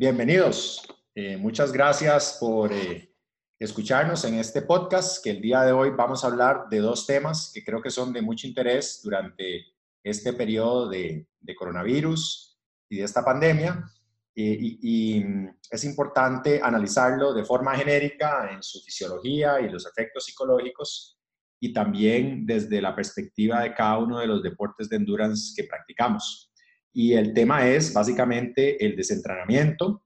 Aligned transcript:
Bienvenidos. 0.00 0.80
Eh, 1.14 1.36
muchas 1.36 1.72
gracias 1.72 2.38
por 2.40 2.72
eh, 2.72 3.14
escucharnos 3.58 4.24
en 4.24 4.36
este 4.36 4.62
podcast, 4.62 5.22
que 5.22 5.28
el 5.28 5.42
día 5.42 5.60
de 5.60 5.72
hoy 5.72 5.90
vamos 5.90 6.24
a 6.24 6.28
hablar 6.28 6.70
de 6.70 6.78
dos 6.78 7.06
temas 7.06 7.50
que 7.52 7.62
creo 7.62 7.82
que 7.82 7.90
son 7.90 8.10
de 8.10 8.22
mucho 8.22 8.46
interés 8.46 9.02
durante 9.04 9.62
este 10.02 10.32
periodo 10.32 10.88
de, 10.88 11.28
coronavirus 11.54 12.58
y 12.88 12.96
de 12.96 13.04
esta 13.04 13.22
pandemia. 13.22 13.92
y, 14.34 15.22
mm, 15.22 15.58
es 15.70 15.84
importante 15.84 16.62
analizarlo 16.62 17.34
de 17.34 17.44
forma 17.44 17.76
genérica 17.76 18.50
en 18.54 18.62
su 18.62 18.80
fisiología 18.80 19.60
y 19.60 19.68
los 19.68 19.84
efectos 19.84 20.24
psicológicos 20.24 21.20
y 21.60 21.74
también 21.74 22.46
desde 22.46 22.80
la 22.80 22.96
perspectiva 22.96 23.60
de 23.60 23.74
cada 23.74 23.98
uno 23.98 24.18
de 24.18 24.28
los 24.28 24.42
deportes 24.42 24.88
de 24.88 24.96
endurance 24.96 25.52
que 25.54 25.68
practicamos. 25.68 26.49
Y 26.92 27.14
el 27.14 27.32
tema 27.34 27.68
es 27.68 27.92
básicamente 27.92 28.84
el 28.84 28.96
desentrenamiento 28.96 30.04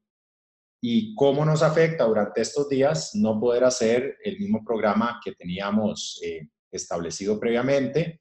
y 0.87 1.14
cómo 1.14 1.46
nos 1.46 1.63
afecta 1.63 2.04
durante 2.04 2.43
estos 2.43 2.68
días 2.68 3.14
no 3.14 3.40
poder 3.40 3.64
hacer 3.64 4.18
el 4.22 4.39
mismo 4.39 4.63
programa 4.63 5.18
que 5.25 5.32
teníamos 5.32 6.21
eh, 6.23 6.49
establecido 6.71 7.40
previamente. 7.40 8.21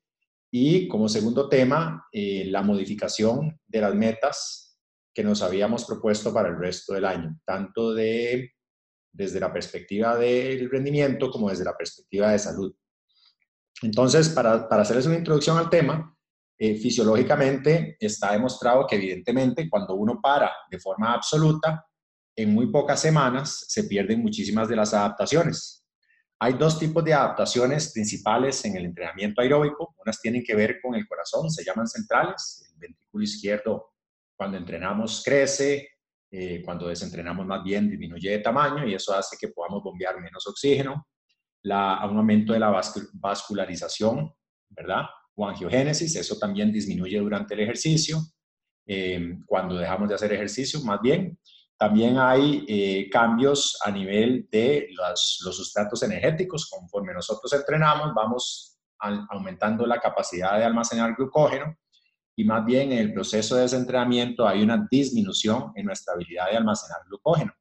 Y 0.50 0.88
como 0.88 1.10
segundo 1.10 1.50
tema, 1.50 2.08
eh, 2.12 2.46
la 2.46 2.62
modificación 2.62 3.60
de 3.68 3.82
las 3.82 3.94
metas 3.96 4.80
que 5.14 5.24
nos 5.24 5.42
habíamos 5.42 5.84
propuesto 5.84 6.34
para 6.34 6.50
el 6.50 6.58
resto 6.58 6.94
del 6.94 7.04
año, 7.04 7.38
tanto 7.46 7.94
de, 7.94 8.54
desde 9.12 9.40
la 9.40 9.52
perspectiva 9.52 10.18
del 10.18 10.70
rendimiento 10.70 11.30
como 11.30 11.50
desde 11.50 11.66
la 11.66 11.76
perspectiva 11.76 12.32
de 12.32 12.40
salud. 12.40 12.74
Entonces, 13.82 14.30
para, 14.30 14.70
para 14.70 14.84
hacerles 14.84 15.06
una 15.06 15.18
introducción 15.18 15.58
al 15.58 15.70
tema, 15.70 16.16
eh, 16.58 16.76
fisiológicamente 16.76 17.98
está 18.00 18.32
demostrado 18.32 18.86
que 18.88 18.96
evidentemente 18.96 19.70
cuando 19.70 19.96
uno 19.96 20.20
para 20.22 20.52
de 20.70 20.80
forma 20.80 21.14
absoluta, 21.14 21.86
en 22.36 22.54
muy 22.54 22.68
pocas 22.68 23.00
semanas 23.00 23.66
se 23.68 23.84
pierden 23.84 24.22
muchísimas 24.22 24.68
de 24.68 24.76
las 24.76 24.94
adaptaciones. 24.94 25.86
Hay 26.40 26.54
dos 26.54 26.78
tipos 26.78 27.04
de 27.04 27.14
adaptaciones 27.14 27.92
principales 27.94 28.66
en 28.66 28.76
el 28.76 28.86
entrenamiento 28.86 29.42
aeróbico. 29.42 29.96
Unas 30.04 30.20
tienen 30.20 30.44
que 30.44 30.56
ver 30.56 30.80
con 30.82 30.96
el 30.96 31.08
corazón, 31.08 31.50
se 31.50 31.64
llaman 31.64 31.88
centrales. 31.88 32.70
El 32.74 32.80
ventrículo 32.80 33.24
izquierdo, 33.24 33.94
cuando 34.36 34.58
entrenamos, 34.58 35.24
crece. 35.24 35.88
Eh, 36.30 36.62
cuando 36.66 36.88
desentrenamos, 36.88 37.46
más 37.46 37.64
bien 37.64 37.90
disminuye 37.90 38.32
de 38.32 38.40
tamaño 38.40 38.88
y 38.88 38.96
eso 38.96 39.14
hace 39.14 39.38
que 39.40 39.50
podamos 39.50 39.84
bombear 39.84 40.20
menos 40.20 40.46
oxígeno. 40.48 41.08
La, 41.62 42.06
un 42.10 42.18
aumento 42.18 42.52
de 42.52 42.60
la 42.60 42.82
vascularización, 43.14 44.34
¿verdad? 44.70 45.04
O 45.36 45.48
angiogénesis, 45.48 46.16
eso 46.16 46.38
también 46.38 46.72
disminuye 46.72 47.20
durante 47.20 47.54
el 47.54 47.62
ejercicio. 47.62 48.20
Eh, 48.86 49.38
cuando 49.46 49.76
dejamos 49.76 50.10
de 50.10 50.16
hacer 50.16 50.34
ejercicio, 50.34 50.82
más 50.82 51.02
bien. 51.02 51.38
También 51.78 52.18
hay 52.18 52.66
eh, 52.68 53.10
cambios 53.10 53.78
a 53.84 53.92
nivel 53.92 54.48
de 54.52 54.88
los, 54.92 55.42
los 55.44 55.58
sustratos 55.58 56.04
energéticos. 56.04 56.70
Conforme 56.70 57.14
nosotros 57.14 57.52
entrenamos, 57.54 58.14
vamos 58.14 58.78
aumentando 59.30 59.86
la 59.86 60.00
capacidad 60.00 60.58
de 60.58 60.64
almacenar 60.64 61.16
glucógeno 61.16 61.78
y 62.36 62.46
más 62.46 62.66
bien 62.66 62.92
en 62.92 63.00
el 63.00 63.14
proceso 63.14 63.56
de 63.56 63.64
desentrenamiento 63.64 64.48
hay 64.48 64.64
una 64.64 64.88
disminución 64.90 65.72
en 65.76 65.86
nuestra 65.86 66.14
habilidad 66.14 66.50
de 66.50 66.58
almacenar 66.58 67.02
glucógeno. 67.08 67.54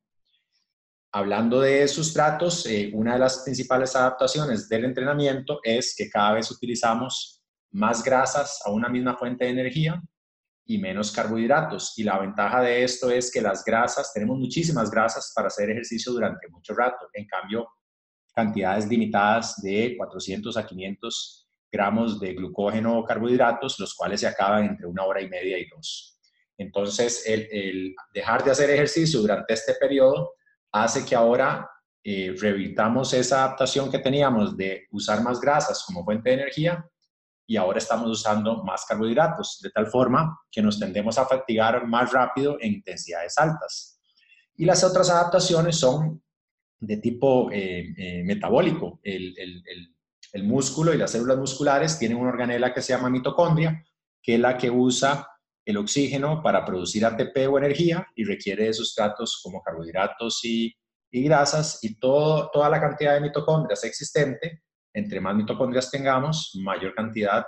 Hablando 1.14 1.60
de 1.60 1.86
sustratos, 1.88 2.64
eh, 2.66 2.90
una 2.94 3.14
de 3.14 3.18
las 3.18 3.40
principales 3.40 3.94
adaptaciones 3.94 4.68
del 4.68 4.86
entrenamiento 4.86 5.60
es 5.62 5.94
que 5.94 6.08
cada 6.08 6.32
vez 6.32 6.50
utilizamos 6.50 7.41
más 7.72 8.04
grasas 8.04 8.60
a 8.64 8.70
una 8.70 8.88
misma 8.88 9.16
fuente 9.16 9.44
de 9.44 9.50
energía 9.50 10.00
y 10.64 10.78
menos 10.78 11.10
carbohidratos. 11.10 11.98
Y 11.98 12.04
la 12.04 12.18
ventaja 12.18 12.60
de 12.60 12.84
esto 12.84 13.10
es 13.10 13.30
que 13.32 13.40
las 13.40 13.64
grasas, 13.64 14.12
tenemos 14.12 14.38
muchísimas 14.38 14.90
grasas 14.90 15.32
para 15.34 15.48
hacer 15.48 15.70
ejercicio 15.70 16.12
durante 16.12 16.48
mucho 16.48 16.74
rato. 16.74 17.08
En 17.14 17.26
cambio, 17.26 17.68
cantidades 18.34 18.88
limitadas 18.88 19.60
de 19.60 19.96
400 19.96 20.56
a 20.56 20.66
500 20.66 21.48
gramos 21.70 22.20
de 22.20 22.34
glucógeno 22.34 22.98
o 22.98 23.04
carbohidratos, 23.04 23.80
los 23.80 23.94
cuales 23.94 24.20
se 24.20 24.26
acaban 24.26 24.64
entre 24.64 24.86
una 24.86 25.04
hora 25.04 25.22
y 25.22 25.28
media 25.28 25.58
y 25.58 25.66
dos. 25.66 26.18
Entonces, 26.58 27.24
el, 27.26 27.94
dejar 28.12 28.44
de 28.44 28.50
hacer 28.50 28.70
ejercicio 28.70 29.20
durante 29.20 29.54
este 29.54 29.74
periodo 29.74 30.34
hace 30.70 31.04
que 31.04 31.14
ahora 31.14 31.68
eh, 32.04 32.34
revirtamos 32.38 33.14
esa 33.14 33.44
adaptación 33.44 33.90
que 33.90 33.98
teníamos 33.98 34.56
de 34.56 34.86
usar 34.90 35.22
más 35.22 35.40
grasas 35.40 35.82
como 35.86 36.04
fuente 36.04 36.30
de 36.30 36.36
energía 36.36 36.86
y 37.52 37.58
ahora 37.58 37.76
estamos 37.76 38.08
usando 38.08 38.64
más 38.64 38.86
carbohidratos, 38.86 39.60
de 39.62 39.68
tal 39.68 39.86
forma 39.86 40.40
que 40.50 40.62
nos 40.62 40.78
tendemos 40.78 41.18
a 41.18 41.26
fatigar 41.26 41.86
más 41.86 42.10
rápido 42.10 42.56
en 42.58 42.72
intensidades 42.72 43.36
altas. 43.36 44.00
Y 44.56 44.64
las 44.64 44.82
otras 44.82 45.10
adaptaciones 45.10 45.76
son 45.76 46.22
de 46.80 46.96
tipo 46.96 47.50
eh, 47.52 47.92
eh, 47.94 48.22
metabólico. 48.24 49.00
El, 49.02 49.34
el, 50.32 50.44
músculo 50.44 50.94
y 50.94 50.96
las 50.96 51.10
células 51.10 51.36
musculares 51.36 51.98
tienen 51.98 52.16
una 52.16 52.30
organela 52.30 52.72
que 52.72 52.80
se 52.80 52.94
llama 52.94 53.10
mitocondria, 53.10 53.84
que 54.22 54.36
es 54.36 54.40
la 54.40 54.56
que 54.56 54.70
usa 54.70 55.28
el 55.66 55.76
oxígeno 55.76 56.42
para 56.42 56.64
producir 56.64 57.04
ATP 57.04 57.36
o 57.50 57.58
energía 57.58 58.06
y 58.16 58.24
requiere 58.24 58.64
de 58.64 58.72
sustratos 58.72 59.42
como 59.42 59.60
carbohidratos 59.60 60.40
y, 60.42 60.74
grasas 61.10 61.80
y 61.82 61.98
todo, 61.98 62.48
toda 62.50 62.70
la 62.70 62.80
cantidad 62.80 63.12
de 63.12 63.20
mitocondrias 63.20 63.84
existente 63.84 64.62
entre 64.92 65.20
más 65.20 65.34
mitocondrias 65.34 65.90
tengamos, 65.90 66.58
mayor 66.62 66.94
cantidad 66.94 67.44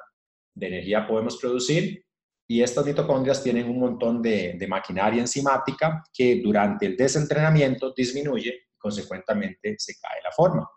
de 0.55 0.67
energía 0.69 1.07
podemos 1.07 1.37
producir 1.37 2.05
y 2.47 2.63
estas 2.63 2.85
mitocondrias 2.85 3.43
tienen 3.43 3.69
un 3.69 3.79
montón 3.79 4.21
de, 4.21 4.65
maquinaria 4.69 5.21
enzimática 5.21 6.03
que 6.13 6.41
durante 6.43 6.87
el 6.87 6.97
desentrenamiento 6.97 7.93
disminuye 7.97 8.51
y 8.51 8.79
consecuentemente 8.79 9.75
se 9.79 9.95
cae 9.99 10.23
la 10.23 10.31
forma. 10.31 10.69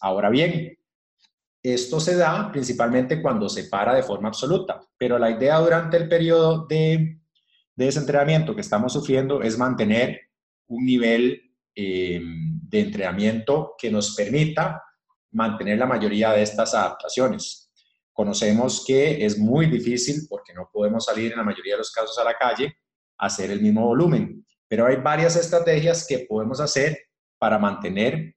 Ahora 0.00 0.28
bien, 0.28 0.76
esto 1.62 2.00
se 2.00 2.16
da 2.16 2.50
principalmente 2.50 3.20
cuando 3.20 3.48
se 3.48 3.64
para 3.64 3.94
de 3.94 4.02
forma 4.02 4.28
absoluta, 4.28 4.80
pero 4.96 5.18
la 5.18 5.30
idea 5.30 5.58
durante 5.58 5.96
el 5.96 6.08
periodo 6.08 6.66
de, 6.66 7.18
desentrenamiento 7.74 8.54
que 8.54 8.60
estamos 8.60 8.92
sufriendo 8.92 9.40
es 9.42 9.56
mantener 9.56 10.20
un 10.66 10.84
nivel 10.84 11.40
eh, 11.74 12.20
de 12.22 12.80
entrenamiento 12.80 13.74
que 13.78 13.90
nos 13.90 14.14
permita 14.14 14.82
mantener 15.32 15.78
la 15.78 15.86
mayoría 15.86 16.32
de 16.32 16.42
estas 16.42 16.74
adaptaciones. 16.74 17.70
Conocemos 18.12 18.84
que 18.86 19.24
es 19.24 19.38
muy 19.38 19.66
difícil, 19.66 20.26
porque 20.28 20.52
no 20.52 20.68
podemos 20.72 21.04
salir 21.04 21.32
en 21.32 21.38
la 21.38 21.44
mayoría 21.44 21.74
de 21.74 21.78
los 21.78 21.92
casos 21.92 22.18
a 22.18 22.24
la 22.24 22.34
calle, 22.34 22.76
hacer 23.18 23.50
el 23.50 23.60
mismo 23.60 23.86
volumen, 23.86 24.44
pero 24.68 24.86
hay 24.86 24.96
varias 24.96 25.36
estrategias 25.36 26.06
que 26.06 26.26
podemos 26.28 26.60
hacer 26.60 26.98
para 27.38 27.58
mantener 27.58 28.34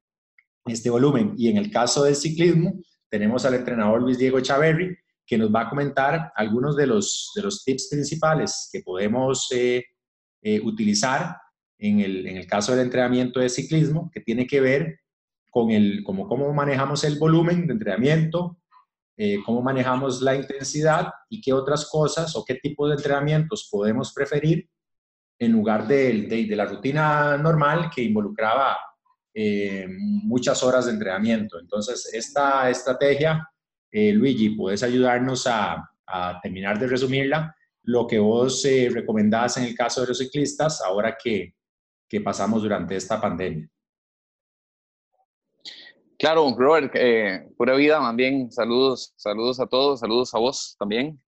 este 0.65 0.89
volumen. 0.89 1.33
Y 1.37 1.49
en 1.49 1.57
el 1.57 1.71
caso 1.71 2.03
del 2.03 2.15
ciclismo, 2.15 2.73
tenemos 3.09 3.45
al 3.45 3.55
entrenador 3.55 4.01
Luis 4.01 4.17
Diego 4.17 4.39
Chaverri, 4.39 4.95
que 5.25 5.37
nos 5.37 5.53
va 5.53 5.61
a 5.61 5.69
comentar 5.69 6.31
algunos 6.35 6.75
de 6.75 6.87
los, 6.87 7.31
de 7.35 7.43
los 7.43 7.63
tips 7.63 7.89
principales 7.89 8.69
que 8.71 8.81
podemos 8.81 9.47
eh, 9.51 9.83
eh, 10.41 10.59
utilizar 10.61 11.37
en 11.77 11.99
el, 11.99 12.27
en 12.27 12.37
el 12.37 12.47
caso 12.47 12.71
del 12.71 12.85
entrenamiento 12.85 13.39
de 13.39 13.49
ciclismo, 13.49 14.09
que 14.13 14.21
tiene 14.21 14.47
que 14.47 14.61
ver 14.61 14.99
con 15.53 15.69
el, 15.69 16.03
como 16.03 16.27
cómo 16.27 16.51
manejamos 16.51 17.03
el 17.03 17.19
volumen 17.19 17.67
de 17.67 17.73
entrenamiento, 17.73 18.57
eh, 19.15 19.37
cómo 19.45 19.61
manejamos 19.61 20.19
la 20.23 20.35
intensidad 20.35 21.13
y 21.29 21.39
qué 21.41 21.53
otras 21.53 21.87
cosas 21.91 22.35
o 22.35 22.43
qué 22.43 22.55
tipo 22.55 22.87
de 22.87 22.95
entrenamientos 22.95 23.69
podemos 23.71 24.11
preferir 24.13 24.67
en 25.37 25.51
lugar 25.51 25.85
de, 25.87 26.23
de, 26.23 26.55
la 26.55 26.65
rutina 26.65 27.37
normal 27.37 27.91
que 27.93 28.01
involucraba 28.01 28.77
eh, 29.31 29.87
muchas 29.89 30.63
horas 30.63 30.87
de 30.87 30.93
entrenamiento. 30.93 31.59
Entonces, 31.59 32.09
esta 32.11 32.67
estrategia, 32.71 33.47
eh, 33.91 34.11
Luigi, 34.11 34.55
puedes 34.55 34.81
ayudarnos 34.81 35.45
a, 35.45 35.87
a, 36.07 36.39
terminar 36.41 36.79
de 36.79 36.87
resumirla, 36.87 37.55
lo 37.83 38.07
que 38.07 38.17
vos 38.17 38.65
recomendás 38.91 39.57
en 39.57 39.65
el 39.65 39.75
caso 39.75 40.01
de 40.01 40.07
los 40.07 40.17
ciclistas 40.17 40.81
ahora 40.81 41.15
que, 41.21 41.53
que 42.09 42.21
pasamos 42.21 42.63
durante 42.63 42.95
esta 42.95 43.21
pandemia. 43.21 43.69
Claro, 46.23 46.55
Robert, 46.57 46.95
eh, 46.95 47.49
pura 47.57 47.75
vida, 47.75 47.99
más 47.99 48.15
bien, 48.15 48.49
saludos, 48.49 49.13
saludos 49.17 49.59
a 49.59 49.67
todos, 49.67 49.99
saludos 49.99 50.33
a 50.33 50.39
vos 50.39 50.77
también. 50.79 51.21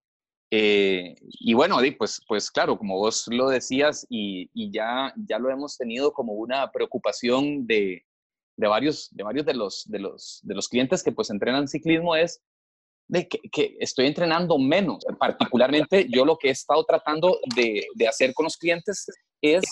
Eh, 0.51 1.16
y 1.19 1.56
bueno, 1.56 1.78
pues, 1.98 2.22
pues 2.28 2.51
claro, 2.51 2.78
como 2.78 3.00
vos 3.00 3.25
lo 3.28 3.50
decías 3.50 4.06
y, 4.07 4.51
ya, 4.72 5.12
ya 5.16 5.40
lo 5.40 5.50
hemos 5.50 5.78
tenido 5.78 6.13
como 6.13 6.34
una 6.34 6.72
preocupación 6.72 7.66
de, 7.66 8.06
de, 8.56 8.68
varios, 8.68 9.10
de 9.10 9.24
varios 9.24 9.48
de 9.48 9.56
los, 9.56 9.84
de, 9.88 9.98
los, 9.98 10.42
de 10.44 10.54
los 10.54 10.69
clientes 10.69 11.01
que 11.01 11.12
pues 11.12 11.31
entrenan 11.31 11.68
ciclismo 11.68 12.16
es 12.16 12.44
de 13.07 13.28
que, 13.28 13.75
estoy 13.80 14.06
entrenando 14.06 14.60
menos. 14.60 15.04
Particularmente 15.18 16.06
yo 16.07 16.24
lo 16.24 16.38
que 16.38 16.50
he 16.50 16.51
estado 16.51 16.84
tratando 16.84 17.39
de 17.56 18.07
hacer 18.07 18.31
con 18.36 18.44
los 18.44 18.57
clientes 18.57 19.07
es 19.42 19.63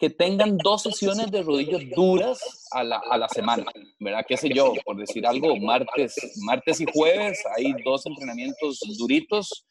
que 0.00 0.08
tengan 0.08 0.56
dos 0.56 0.82
sesiones 0.82 1.30
de 1.30 1.42
rodillas 1.42 1.82
duras 1.94 2.40
a 2.70 2.82
la, 2.82 3.02
a 3.10 3.18
la, 3.18 3.28
semana, 3.28 3.66
¿verdad? 3.98 4.24
¿Qué 4.26 4.38
sé 4.38 4.48
yo? 4.48 4.72
Por 4.82 4.96
decir 4.96 5.26
algo, 5.26 5.54
martes, 5.56 6.14
martes 6.46 6.80
y 6.80 6.86
jueves 6.90 7.42
hay 7.54 7.74
dos 7.84 8.06
entrenamientos 8.06 8.80
duritos, 8.98 9.66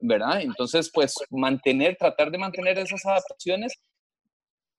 ¿verdad? 0.00 0.40
Entonces, 0.40 0.90
pues 0.92 1.14
mantener, 1.30 1.96
tratar 1.98 2.30
de 2.30 2.38
mantener 2.38 2.78
esas 2.78 3.04
adaptaciones 3.04 3.74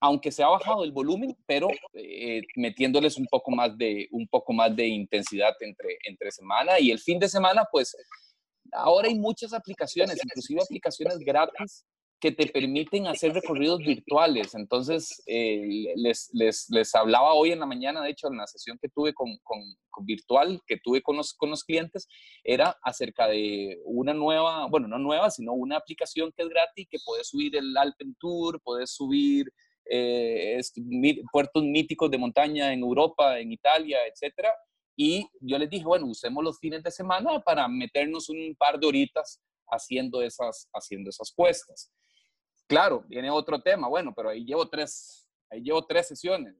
aunque 0.01 0.31
se 0.31 0.43
ha 0.43 0.47
bajado 0.47 0.83
el 0.83 0.91
volumen, 0.91 1.35
pero 1.47 1.67
eh, 1.93 2.41
metiéndoles 2.55 3.17
un 3.17 3.25
poco 3.25 3.49
más 3.49 3.75
de, 3.77 4.07
un 4.11 4.27
poco 4.27 4.53
más 4.53 4.75
de 4.75 4.87
intensidad 4.87 5.53
entre, 5.61 5.97
entre 6.05 6.31
semana 6.31 6.79
y 6.79 6.91
el 6.91 6.99
fin 6.99 7.17
de 7.17 7.29
semana, 7.29 7.63
pues 7.71 7.95
ahora 8.71 9.07
hay 9.07 9.15
muchas 9.15 9.53
aplicaciones, 9.53 10.19
inclusive 10.23 10.61
aplicaciones 10.61 11.17
gratis 11.19 11.85
que 12.25 12.31
te 12.31 12.47
permiten 12.47 13.05
hacer 13.05 13.33
recorridos 13.33 13.77
virtuales. 13.77 14.55
Entonces, 14.55 15.21
eh, 15.27 15.93
les, 15.95 16.31
les, 16.33 16.65
les, 16.71 16.95
hablaba 16.95 17.35
hoy 17.35 17.51
en 17.51 17.59
la 17.59 17.67
mañana, 17.67 18.01
de 18.01 18.09
hecho, 18.09 18.29
en 18.29 18.37
la 18.37 18.47
sesión 18.47 18.79
que 18.81 18.89
tuve 18.89 19.13
con, 19.13 19.37
con, 19.43 19.61
virtual, 20.03 20.59
que 20.65 20.77
tuve 20.83 21.03
con 21.03 21.17
los, 21.17 21.35
con 21.35 21.51
los 21.51 21.63
clientes, 21.63 22.07
era 22.43 22.79
acerca 22.81 23.27
de 23.27 23.79
una 23.85 24.15
nueva, 24.15 24.65
bueno, 24.65 24.87
no 24.87 24.97
nueva, 24.97 25.29
sino 25.29 25.53
una 25.53 25.77
aplicación 25.77 26.33
que 26.35 26.41
es 26.41 26.49
gratis, 26.49 26.87
que 26.89 26.97
puedes 27.05 27.27
subir 27.27 27.55
el 27.57 27.77
Alpen 27.77 28.15
Tour, 28.19 28.59
puedes 28.63 28.89
subir 28.89 29.45
eh, 29.87 30.59
puertos 31.31 31.63
míticos 31.63 32.09
de 32.09 32.17
montaña 32.17 32.73
en 32.73 32.79
Europa, 32.79 33.37
en 33.37 33.51
Italia, 33.51 33.99
etcétera. 34.11 34.51
Y 34.97 35.29
yo 35.41 35.59
les 35.59 35.69
dije, 35.69 35.85
bueno, 35.85 36.07
usemos 36.07 36.43
los 36.43 36.57
fines 36.57 36.81
de 36.81 36.89
semana 36.89 37.39
para 37.41 37.67
meternos 37.67 38.29
un 38.29 38.55
par 38.57 38.79
de 38.79 38.87
horitas 38.87 39.39
haciendo 39.67 40.23
esas, 40.23 40.67
haciendo 40.73 41.11
esas 41.11 41.31
cuestas. 41.31 41.91
Claro, 42.67 43.03
viene 43.07 43.29
otro 43.29 43.61
tema, 43.61 43.87
bueno, 43.87 44.13
pero 44.15 44.29
ahí 44.29 44.43
llevo 44.43 44.67
tres, 44.67 45.27
ahí 45.51 45.61
llevo 45.61 45.85
tres 45.85 46.07
sesiones. 46.07 46.55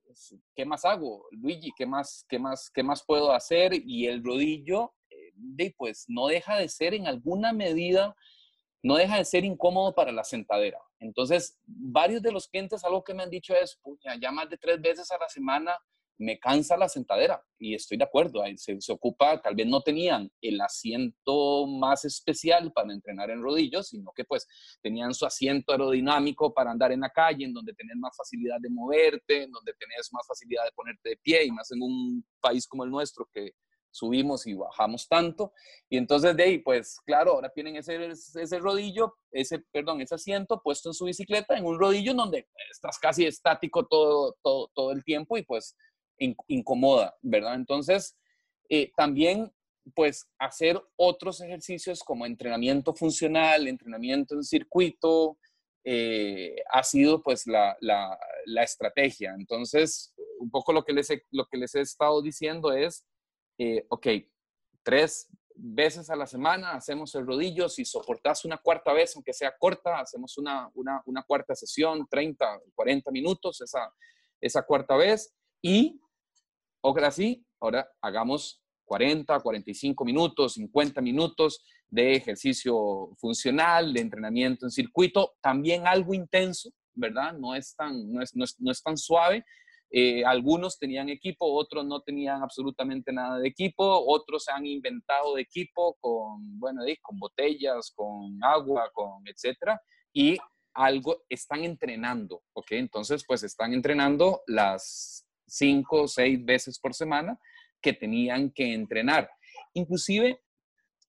¿Qué 0.55 0.63
más 0.63 0.85
hago, 0.85 1.25
Luigi? 1.31 1.71
¿Qué 1.75 1.85
más, 1.85 2.25
qué 2.29 2.37
más, 2.37 2.69
qué 2.69 2.83
más 2.83 3.03
puedo 3.03 3.31
hacer? 3.31 3.73
Y 3.73 4.05
el 4.07 4.23
rodillo, 4.23 4.93
eh, 5.09 5.73
pues 5.75 6.05
no 6.07 6.27
deja 6.27 6.57
de 6.57 6.69
ser 6.69 6.93
en 6.93 7.07
alguna 7.07 7.53
medida, 7.53 8.15
no 8.83 8.97
deja 8.97 9.17
de 9.17 9.25
ser 9.25 9.45
incómodo 9.45 9.95
para 9.95 10.11
la 10.11 10.23
sentadera. 10.23 10.79
Entonces, 10.99 11.57
varios 11.65 12.21
de 12.21 12.31
los 12.31 12.47
clientes, 12.47 12.83
algo 12.83 13.03
que 13.03 13.15
me 13.15 13.23
han 13.23 13.31
dicho 13.31 13.55
es, 13.55 13.79
ya 14.21 14.31
más 14.31 14.47
de 14.49 14.57
tres 14.57 14.79
veces 14.79 15.09
a 15.09 15.17
la 15.17 15.27
semana 15.27 15.75
me 16.17 16.39
cansa 16.39 16.77
la 16.77 16.87
sentadera 16.87 17.43
y 17.57 17.75
estoy 17.75 17.97
de 17.97 18.03
acuerdo, 18.03 18.41
se, 18.57 18.79
se, 18.79 18.91
ocupa, 18.91 19.41
tal 19.41 19.55
vez 19.55 19.67
no 19.67 19.81
tenían 19.81 20.31
el 20.41 20.59
asiento 20.61 21.67
más 21.67 22.05
especial 22.05 22.71
para 22.71 22.93
entrenar 22.93 23.29
en 23.29 23.41
rodillos, 23.41 23.89
sino 23.89 24.11
que 24.15 24.23
pues 24.23 24.47
tenían 24.81 25.13
su 25.13 25.25
asiento 25.25 25.71
aerodinámico 25.71 26.53
para 26.53 26.71
andar 26.71 26.91
en 26.91 27.01
la 27.01 27.09
calle, 27.09 27.45
en 27.45 27.53
donde 27.53 27.73
tenés 27.73 27.97
más 27.97 28.15
facilidad 28.15 28.57
de 28.59 28.69
moverte, 28.69 29.43
en 29.43 29.51
donde 29.51 29.73
tenés 29.73 30.09
más 30.13 30.25
facilidad 30.27 30.63
de 30.65 30.71
ponerte 30.71 31.09
de 31.09 31.17
pie 31.17 31.45
y 31.45 31.51
más 31.51 31.71
en 31.71 31.81
un 31.81 32.25
país 32.39 32.67
como 32.67 32.83
el 32.83 32.91
nuestro 32.91 33.27
que 33.33 33.53
subimos 33.95 34.45
y 34.45 34.53
bajamos 34.53 35.07
tanto. 35.07 35.53
Y 35.89 35.97
entonces 35.97 36.35
de 36.35 36.43
ahí, 36.43 36.57
pues 36.59 36.99
claro, 37.05 37.31
ahora 37.31 37.49
tienen 37.49 37.77
ese, 37.77 38.09
ese 38.09 38.59
rodillo, 38.59 39.15
ese, 39.31 39.59
perdón, 39.71 40.01
ese 40.01 40.15
asiento 40.15 40.61
puesto 40.61 40.89
en 40.89 40.93
su 40.93 41.05
bicicleta, 41.05 41.57
en 41.57 41.65
un 41.65 41.79
rodillo 41.79 42.11
en 42.11 42.17
donde 42.17 42.47
estás 42.69 42.99
casi 42.99 43.25
estático 43.25 43.87
todo, 43.87 44.35
todo, 44.43 44.69
todo 44.73 44.91
el 44.91 45.03
tiempo 45.03 45.37
y 45.37 45.43
pues 45.43 45.75
incomoda, 46.17 47.15
¿verdad? 47.21 47.55
Entonces, 47.55 48.17
eh, 48.69 48.91
también 48.95 49.51
pues 49.93 50.27
hacer 50.39 50.81
otros 50.95 51.41
ejercicios 51.41 52.03
como 52.03 52.25
entrenamiento 52.25 52.93
funcional, 52.95 53.67
entrenamiento 53.67 54.33
en 54.33 54.43
circuito, 54.43 55.37
eh, 55.83 56.55
ha 56.71 56.83
sido 56.83 57.21
pues 57.21 57.45
la, 57.45 57.77
la, 57.79 58.63
estrategia. 58.63 59.35
Entonces, 59.37 60.13
un 60.39 60.49
poco 60.49 60.73
lo 60.73 60.83
que 60.83 60.93
les 60.93 61.09
he, 61.11 61.23
lo 61.31 61.45
que 61.45 61.57
les 61.57 61.75
he 61.75 61.81
estado 61.81 62.21
diciendo 62.23 62.73
es, 62.73 63.05
eh, 63.59 63.85
ok, 63.89 64.07
tres 64.81 65.27
veces 65.53 66.09
a 66.09 66.15
la 66.15 66.25
semana 66.25 66.71
hacemos 66.71 67.13
el 67.15 67.25
rodillo, 67.25 67.69
si 67.69 67.85
soportas 67.85 68.43
una 68.45 68.57
cuarta 68.57 68.93
vez, 68.93 69.15
aunque 69.15 69.33
sea 69.33 69.55
corta, 69.57 69.99
hacemos 69.99 70.37
una, 70.37 70.69
una, 70.73 71.01
una 71.05 71.23
cuarta 71.23 71.53
sesión, 71.55 72.07
30, 72.09 72.61
40 72.73 73.11
minutos, 73.11 73.61
esa, 73.61 73.93
esa 74.41 74.63
cuarta 74.63 74.95
vez, 74.95 75.33
y 75.61 75.99
Ahora 76.85 77.09
sí, 77.09 77.43
ahora 77.59 77.89
hagamos 77.99 78.61
40, 78.85 79.39
45 79.39 80.05
minutos, 80.05 80.53
50 80.53 81.01
minutos 81.01 81.65
de 81.87 82.13
ejercicio 82.13 83.09
funcional, 83.17 83.91
de 83.91 84.01
entrenamiento 84.01 84.67
en 84.67 84.69
circuito, 84.69 85.33
también 85.41 85.87
algo 85.87 86.13
intenso, 86.13 86.69
¿verdad? 86.93 87.33
No 87.33 87.55
es 87.55 87.75
tan, 87.75 88.11
no 88.11 88.21
es, 88.21 88.35
no 88.35 88.71
es, 88.71 88.83
tan 88.83 88.97
suave. 88.97 89.43
Eh, 89.89 90.23
algunos 90.25 90.77
tenían 90.77 91.09
equipo, 91.09 91.51
otros 91.51 91.87
no 91.87 92.01
tenían 92.01 92.43
absolutamente 92.43 93.11
nada 93.11 93.39
de 93.39 93.47
equipo, 93.47 93.83
otros 94.05 94.43
se 94.43 94.51
han 94.51 94.67
inventado 94.67 95.33
de 95.33 95.41
equipo 95.41 95.97
con, 95.99 96.59
bueno, 96.59 96.83
con 97.01 97.17
botellas, 97.17 97.91
con 97.95 98.37
agua, 98.43 98.91
con 98.93 99.27
etcétera, 99.27 99.81
y 100.13 100.37
algo 100.75 101.23
están 101.29 101.63
entrenando, 101.63 102.43
¿ok? 102.53 102.73
Entonces, 102.73 103.23
pues 103.25 103.41
están 103.41 103.73
entrenando 103.73 104.43
las 104.45 105.24
cinco 105.47 106.03
o 106.03 106.07
seis 106.07 106.43
veces 106.43 106.79
por 106.79 106.93
semana 106.93 107.39
que 107.81 107.93
tenían 107.93 108.51
que 108.51 108.73
entrenar. 108.73 109.29
Inclusive, 109.73 110.41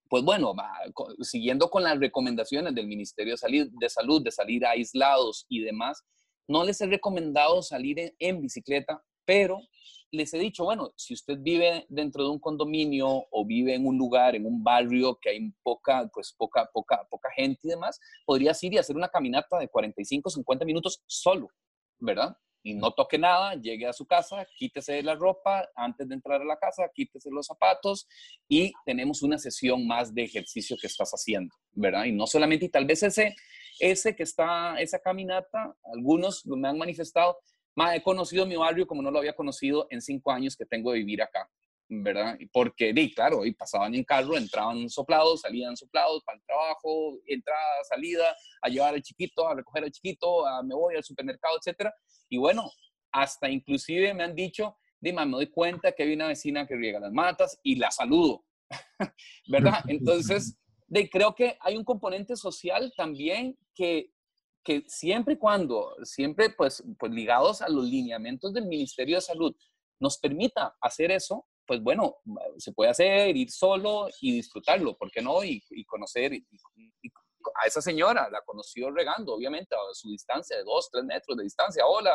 pues 0.09 0.23
bueno, 0.23 0.55
siguiendo 1.21 1.69
con 1.71 1.83
las 1.83 1.99
recomendaciones 1.99 2.75
del 2.75 2.87
Ministerio 2.87 3.35
de 3.35 3.89
Salud, 3.89 4.23
de 4.23 4.31
salir 4.31 4.67
aislados 4.67 5.47
y 5.49 5.61
demás, 5.61 6.05
no 6.49 6.65
les 6.65 6.81
he 6.81 6.87
recomendado 6.87 7.63
salir 7.63 8.15
en, 8.19 8.41
bicicleta, 8.41 9.03
pero 9.25 9.61
les 10.13 10.33
he 10.33 10.39
dicho, 10.39 10.65
bueno, 10.65 10.93
si 10.97 11.15
usted 11.15 11.39
vive 11.41 11.85
dentro 11.89 12.23
de 12.25 12.31
un 12.31 12.39
condominio 12.39 13.27
o 13.31 13.45
vive 13.45 13.75
en 13.75 13.87
un 13.87 13.99
lugar, 13.99 14.37
en 14.37 14.47
un 14.47 14.63
barrio 14.63 15.19
que 15.21 15.31
hay 15.31 15.53
poca, 15.63 16.09
pues 16.13 16.33
poca, 16.37 16.69
poca, 16.73 17.05
poca 17.11 17.29
gente 17.35 17.61
y 17.65 17.69
demás, 17.69 17.99
podrías 18.25 18.63
ir 18.63 18.75
y 18.75 18.79
hacer 18.79 18.97
una 18.97 19.09
caminata 19.09 19.59
de 19.59 19.69
45, 19.69 20.31
50 20.31 20.65
minutos 20.65 21.03
solo, 21.07 21.49
¿verdad? 21.99 22.37
Y 22.67 22.75
no 22.75 22.91
toque 22.91 23.17
nada, 23.17 23.55
llegue 23.55 23.87
a 23.87 23.93
su 23.93 24.05
casa, 24.07 24.45
quítese 24.57 25.01
la 25.01 25.15
ropa 25.15 25.69
antes 25.77 26.09
de 26.09 26.17
entrar 26.17 26.43
a 26.43 26.45
la 26.45 26.59
casa, 26.59 26.91
quítese 26.93 27.31
los 27.31 27.47
zapatos 27.47 28.09
y 28.49 28.73
tenemos 28.85 29.23
una 29.23 29.39
sesión 29.39 29.87
más 29.87 30.13
de 30.13 30.25
ejercicio 30.25 30.77
que 30.81 30.89
estás 30.89 31.13
haciendo, 31.13 31.55
¿verdad? 31.71 32.07
Y 32.07 32.13
no 32.13 32.27
solamente, 32.27 32.65
y 32.65 32.69
tal 32.69 32.85
vez 32.85 33.05
ese, 33.05 33.37
ese 33.79 34.17
que 34.17 34.25
está, 34.25 34.81
esa 34.81 34.99
caminata, 34.99 35.77
algunos 35.95 36.45
me 36.45 36.67
han 36.67 36.77
manifestado, 36.77 37.39
he 37.95 38.03
conocido 38.03 38.47
mi 38.47 38.57
barrio 38.57 38.89
como 38.89 39.01
no 39.01 39.13
lo 39.13 39.21
había 39.21 39.37
conocido 39.37 39.87
en 39.91 40.03
cinco 40.03 40.33
años 40.33 40.57
que 40.57 40.67
tengo 40.67 40.91
de 40.91 40.99
vivir 40.99 41.23
acá. 41.23 41.49
¿Verdad? 41.89 42.37
Porque, 42.53 42.93
di, 42.93 43.13
claro, 43.15 43.45
y 43.45 43.53
pasaban 43.53 43.95
en 43.95 44.05
carro, 44.05 44.37
entraban 44.37 44.89
soplados, 44.91 45.43
salían 45.43 45.77
soplados 45.77 46.23
para 46.25 46.39
el 46.39 46.45
trabajo, 46.45 47.19
entrada, 47.27 47.85
salida, 47.89 48.37
a 48.63 48.69
llevar 48.69 48.95
al 48.95 49.03
chiquito, 49.03 49.49
a 49.49 49.55
recoger 49.55 49.85
al 49.85 49.93
chiquito, 49.93 50.47
a 50.47 50.63
me 50.63 50.75
voy 50.75 50.97
al 50.97 51.05
supermercado, 51.05 51.57
etcétera. 51.59 51.95
Y 52.29 52.39
bueno, 52.39 52.71
hasta 53.13 53.49
inclusive 53.49 54.13
me 54.15 54.25
han 54.25 54.35
dicho, 54.35 54.77
dime, 55.01 55.25
me 55.25 55.33
doy 55.33 55.47
cuenta 55.47 55.93
que 55.93 56.03
hay 56.03 56.15
una 56.15 56.29
vecina 56.29 56.67
que 56.67 56.77
riega 56.77 57.01
las 57.01 57.13
matas 57.13 57.59
y 57.63 57.77
la 57.77 57.91
saludo, 57.91 58.45
¿verdad? 59.49 59.81
Entonces, 59.89 60.59
de, 60.89 61.09
creo 61.09 61.35
que 61.35 61.57
hay 61.61 61.77
un 61.77 61.85
componente 61.85 62.37
social 62.37 62.93
también 62.97 63.57
que, 63.75 64.13
que 64.65 64.85
siempre 64.89 65.35
y 65.35 65.39
cuando, 65.39 65.95
siempre 66.03 66.51
pues, 66.51 66.83
pues 66.99 67.13
ligados 67.13 67.63
a 67.63 67.69
los 67.69 67.85
lineamientos 67.85 68.53
del 68.53 68.67
Ministerio 68.67 69.17
de 69.17 69.23
Salud, 69.23 69.55
nos 70.01 70.19
permita 70.19 70.77
hacer 70.81 71.11
eso, 71.11 71.47
pues 71.67 71.81
bueno, 71.83 72.17
se 72.59 72.73
puede 72.73 72.91
hacer, 72.91 73.37
ir 73.37 73.51
solo 73.51 74.09
y 74.21 74.33
disfrutarlo, 74.33 74.97
¿por 74.97 75.11
qué 75.11 75.21
no? 75.21 75.43
Y, 75.43 75.63
conocer 75.87 76.33
a 76.33 77.67
esa 77.67 77.81
señora, 77.81 78.29
la 78.31 78.41
conoció 78.43 78.91
regando, 78.91 79.35
obviamente, 79.35 79.75
a 79.75 79.95
su 79.95 80.11
distancia 80.11 80.57
de 80.57 80.65
dos, 80.65 80.89
tres 80.91 81.05
metros 81.05 81.37
de 81.37 81.45
distancia, 81.45 81.87
hola, 81.87 82.15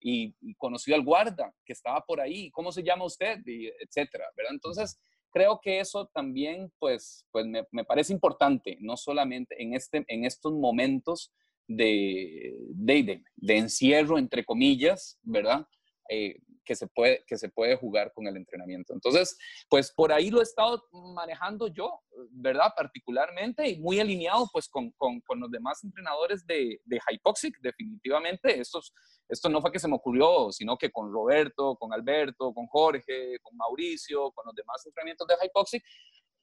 y, 0.00 0.34
conoció 0.54 0.94
al 0.94 1.04
guarda 1.04 1.54
que 1.64 1.72
estaba 1.72 2.00
por 2.00 2.20
ahí, 2.20 2.50
¿cómo 2.50 2.72
se 2.72 2.82
llama 2.82 3.04
usted? 3.04 3.38
Y 3.46 3.68
etcétera, 3.68 4.26
¿verdad? 4.36 4.54
Entonces, 4.54 4.98
creo 5.30 5.60
que 5.62 5.80
eso 5.80 6.06
también, 6.12 6.72
pues, 6.78 7.26
pues 7.30 7.46
me, 7.46 7.66
me, 7.70 7.84
parece 7.84 8.12
importante, 8.12 8.76
no 8.80 8.96
solamente 8.96 9.62
en, 9.62 9.74
este, 9.74 10.04
en 10.08 10.24
estos 10.24 10.52
momentos 10.52 11.32
de, 11.68 12.56
de, 12.70 13.22
de 13.36 13.56
encierro, 13.56 14.18
entre 14.18 14.44
comillas, 14.44 15.18
¿verdad? 15.22 15.66
Eh, 16.08 16.40
que, 16.70 16.76
se 16.76 16.86
puede, 16.86 17.24
que 17.26 17.36
se 17.36 17.48
puede 17.48 17.74
jugar 17.74 18.12
con 18.12 18.28
el 18.28 18.36
entrenamiento. 18.36 18.94
Entonces, 18.94 19.36
pues 19.68 19.90
por 19.90 20.12
ahí 20.12 20.30
lo 20.30 20.38
he 20.38 20.44
estado 20.44 20.84
manejando 21.16 21.66
yo, 21.66 22.00
¿verdad? 22.30 22.72
Particularmente 22.76 23.68
y 23.68 23.80
muy 23.80 23.98
alineado 23.98 24.48
pues 24.52 24.68
con, 24.68 24.92
con, 24.92 25.20
con 25.22 25.40
los 25.40 25.50
demás 25.50 25.82
entrenadores 25.82 26.46
de, 26.46 26.80
de 26.84 27.00
Hypoxic, 27.10 27.58
definitivamente. 27.60 28.60
Estos, 28.60 28.94
esto 29.28 29.48
no 29.48 29.60
fue 29.60 29.72
que 29.72 29.80
se 29.80 29.88
me 29.88 29.96
ocurrió, 29.96 30.52
sino 30.52 30.78
que 30.78 30.92
con 30.92 31.12
Roberto, 31.12 31.74
con 31.74 31.92
Alberto, 31.92 32.54
con 32.54 32.68
Jorge, 32.68 33.40
con 33.42 33.56
Mauricio, 33.56 34.30
con 34.30 34.46
los 34.46 34.54
demás 34.54 34.86
entrenamientos 34.86 35.26
de 35.26 35.34
Hypoxic, 35.44 35.82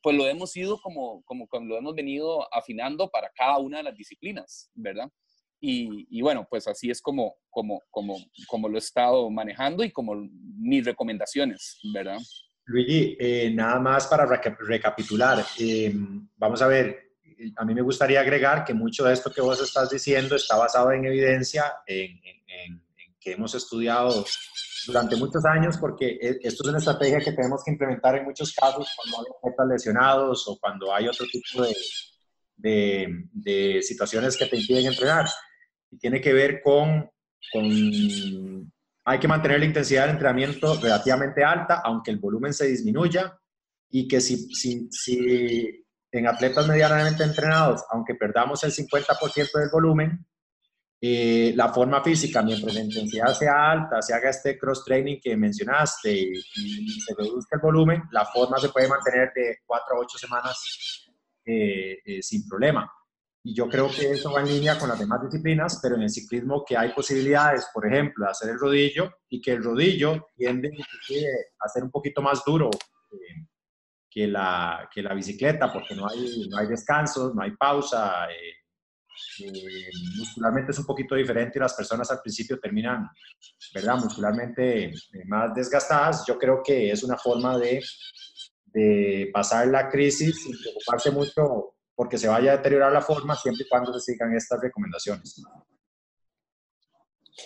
pues 0.01 0.13
lo 0.13 0.27
hemos 0.27 0.53
ido 0.57 0.77
como, 0.81 1.23
como, 1.23 1.47
como 1.47 1.67
lo 1.67 1.77
hemos 1.77 1.95
venido 1.95 2.53
afinando 2.53 3.09
para 3.09 3.31
cada 3.33 3.59
una 3.59 3.77
de 3.77 3.83
las 3.83 3.95
disciplinas, 3.95 4.69
¿verdad? 4.73 5.09
Y, 5.59 6.21
bueno, 6.21 6.45
pues 6.49 6.67
así 6.67 6.91
es 6.91 7.01
como, 7.01 7.35
como, 7.49 7.81
como, 7.89 8.15
como 8.47 8.69
lo 8.69 8.75
he 8.75 8.79
estado 8.79 9.29
manejando 9.29 9.83
y 9.83 9.91
como 9.91 10.13
mis 10.15 10.85
recomendaciones, 10.85 11.79
¿verdad? 11.93 12.19
Luigi, 12.65 13.15
eh, 13.19 13.49
nada 13.53 13.79
más 13.79 14.07
para 14.07 14.25
recapitular. 14.25 15.43
Eh, 15.57 15.91
vamos 16.35 16.61
a 16.61 16.67
ver, 16.67 17.13
a 17.55 17.65
mí 17.65 17.73
me 17.73 17.81
gustaría 17.81 18.19
agregar 18.19 18.65
que 18.65 18.73
mucho 18.73 19.05
de 19.05 19.13
esto 19.13 19.31
que 19.31 19.41
vos 19.41 19.61
estás 19.61 19.89
diciendo 19.89 20.35
está 20.35 20.57
basado 20.57 20.91
en 20.91 21.05
evidencia, 21.05 21.73
en, 21.85 22.19
que 23.19 23.31
hemos 23.31 23.55
estudiado 23.55 24.25
durante 24.85 25.15
muchos 25.15 25.43
años 25.45 25.77
porque 25.77 26.17
e, 26.21 26.39
esto 26.41 26.63
es 26.63 26.69
una 26.69 26.77
estrategia 26.77 27.19
que 27.19 27.33
tenemos 27.33 27.63
que 27.63 27.71
implementar 27.71 28.15
en 28.15 28.25
muchos 28.25 28.53
casos 28.53 28.87
cuando 28.95 29.17
hay 29.17 29.33
atletas 29.37 29.67
lesionados 29.67 30.47
o 30.47 30.57
cuando 30.59 30.93
hay 30.93 31.07
otro 31.07 31.25
tipo 31.31 31.63
de, 31.63 31.75
de, 32.55 33.23
de, 33.31 33.81
situaciones 33.81 34.37
que 34.37 34.45
te 34.45 34.57
impiden 34.57 34.87
entrenar. 34.87 35.27
Y 35.91 35.97
tiene 35.97 36.21
que 36.21 36.33
ver 36.33 36.61
con, 36.61 37.09
con, 37.51 38.71
hay 39.05 39.19
que 39.19 39.27
mantener 39.27 39.59
la 39.59 39.65
intensidad 39.65 40.01
del 40.01 40.11
entrenamiento 40.11 40.79
relativamente 40.81 41.43
alta, 41.43 41.81
aunque 41.83 42.11
el 42.11 42.17
volumen 42.17 42.53
se 42.53 42.67
disminuya, 42.67 43.39
y 43.89 44.07
que 44.07 44.19
si, 44.19 44.53
si, 44.53 44.87
si 44.91 45.85
en 46.11 46.27
atletas 46.27 46.67
medianamente 46.67 47.23
entrenados, 47.23 47.83
aunque 47.89 48.15
perdamos 48.15 48.63
el 48.63 48.71
50% 48.71 49.59
del 49.59 49.69
volumen, 49.71 50.25
eh, 50.99 51.53
la 51.55 51.71
forma 51.71 52.03
física, 52.03 52.41
mientras 52.41 52.73
la 52.73 52.81
intensidad 52.81 53.33
sea 53.33 53.71
alta, 53.71 54.01
se 54.01 54.15
haga 54.15 54.31
este 54.31 54.57
cross-training 54.57 55.19
que 55.21 55.37
mencionaste 55.37 56.11
y, 56.11 56.41
se 57.01 57.13
reduzca 57.15 57.57
el 57.57 57.61
volumen, 57.61 58.03
la 58.11 58.25
forma 58.25 58.57
se 58.57 58.69
puede 58.69 58.87
mantener 58.87 59.31
de 59.35 59.59
4 59.65 59.95
a 59.95 59.99
8 59.99 60.17
semanas 60.17 61.07
eh, 61.45 61.99
eh, 62.03 62.21
sin 62.21 62.47
problema. 62.47 62.91
Y 63.47 63.53
yo 63.53 63.69
creo 63.69 63.89
que 63.89 64.11
eso 64.11 64.33
va 64.33 64.41
en 64.41 64.49
línea 64.49 64.77
con 64.77 64.89
las 64.89 64.99
demás 64.99 65.21
disciplinas, 65.21 65.79
pero 65.81 65.95
en 65.95 66.01
el 66.01 66.09
ciclismo 66.09 66.65
que 66.67 66.75
hay 66.75 66.91
posibilidades, 66.91 67.65
por 67.73 67.87
ejemplo, 67.87 68.25
de 68.25 68.31
hacer 68.31 68.49
el 68.49 68.59
rodillo 68.59 69.09
y 69.29 69.39
que 69.39 69.53
el 69.53 69.63
rodillo 69.63 70.27
tiende 70.35 70.69
a 71.57 71.69
ser 71.69 71.85
un 71.85 71.89
poquito 71.89 72.21
más 72.21 72.43
duro 72.45 72.69
que, 74.11 74.27
la, 74.27 74.89
que 74.93 75.01
la 75.01 75.13
bicicleta, 75.13 75.71
porque 75.71 75.95
no 75.95 76.09
hay, 76.09 76.49
no 76.49 76.57
hay 76.57 76.67
descansos, 76.67 77.33
no 77.33 77.41
hay 77.41 77.51
pausa, 77.51 78.27
eh, 78.29 79.45
muscularmente 80.17 80.73
es 80.73 80.79
un 80.79 80.85
poquito 80.85 81.15
diferente 81.15 81.57
y 81.57 81.61
las 81.61 81.73
personas 81.73 82.11
al 82.11 82.19
principio 82.19 82.59
terminan, 82.59 83.07
¿verdad? 83.73 83.95
Muscularmente 83.95 84.87
eh, 84.87 84.93
más 85.25 85.53
desgastadas. 85.55 86.25
Yo 86.27 86.37
creo 86.37 86.61
que 86.61 86.91
es 86.91 87.01
una 87.01 87.15
forma 87.17 87.57
de, 87.57 87.81
de 88.65 89.29
pasar 89.31 89.67
la 89.67 89.87
crisis 89.87 90.43
sin 90.43 90.51
preocuparse 90.59 91.11
mucho 91.11 91.76
porque 91.97 92.17
se 92.17 92.29
vaya 92.29 92.53
a 92.53 92.57
deteriorar 92.57 92.93
la 92.93 93.01
forma 93.01 93.35
siempre 93.35 93.65
y 93.65 93.69
cuando 93.69 93.91
se 93.99 94.13
sigan 94.13 94.33
estas 94.33 94.61
recomendaciones. 94.61 95.43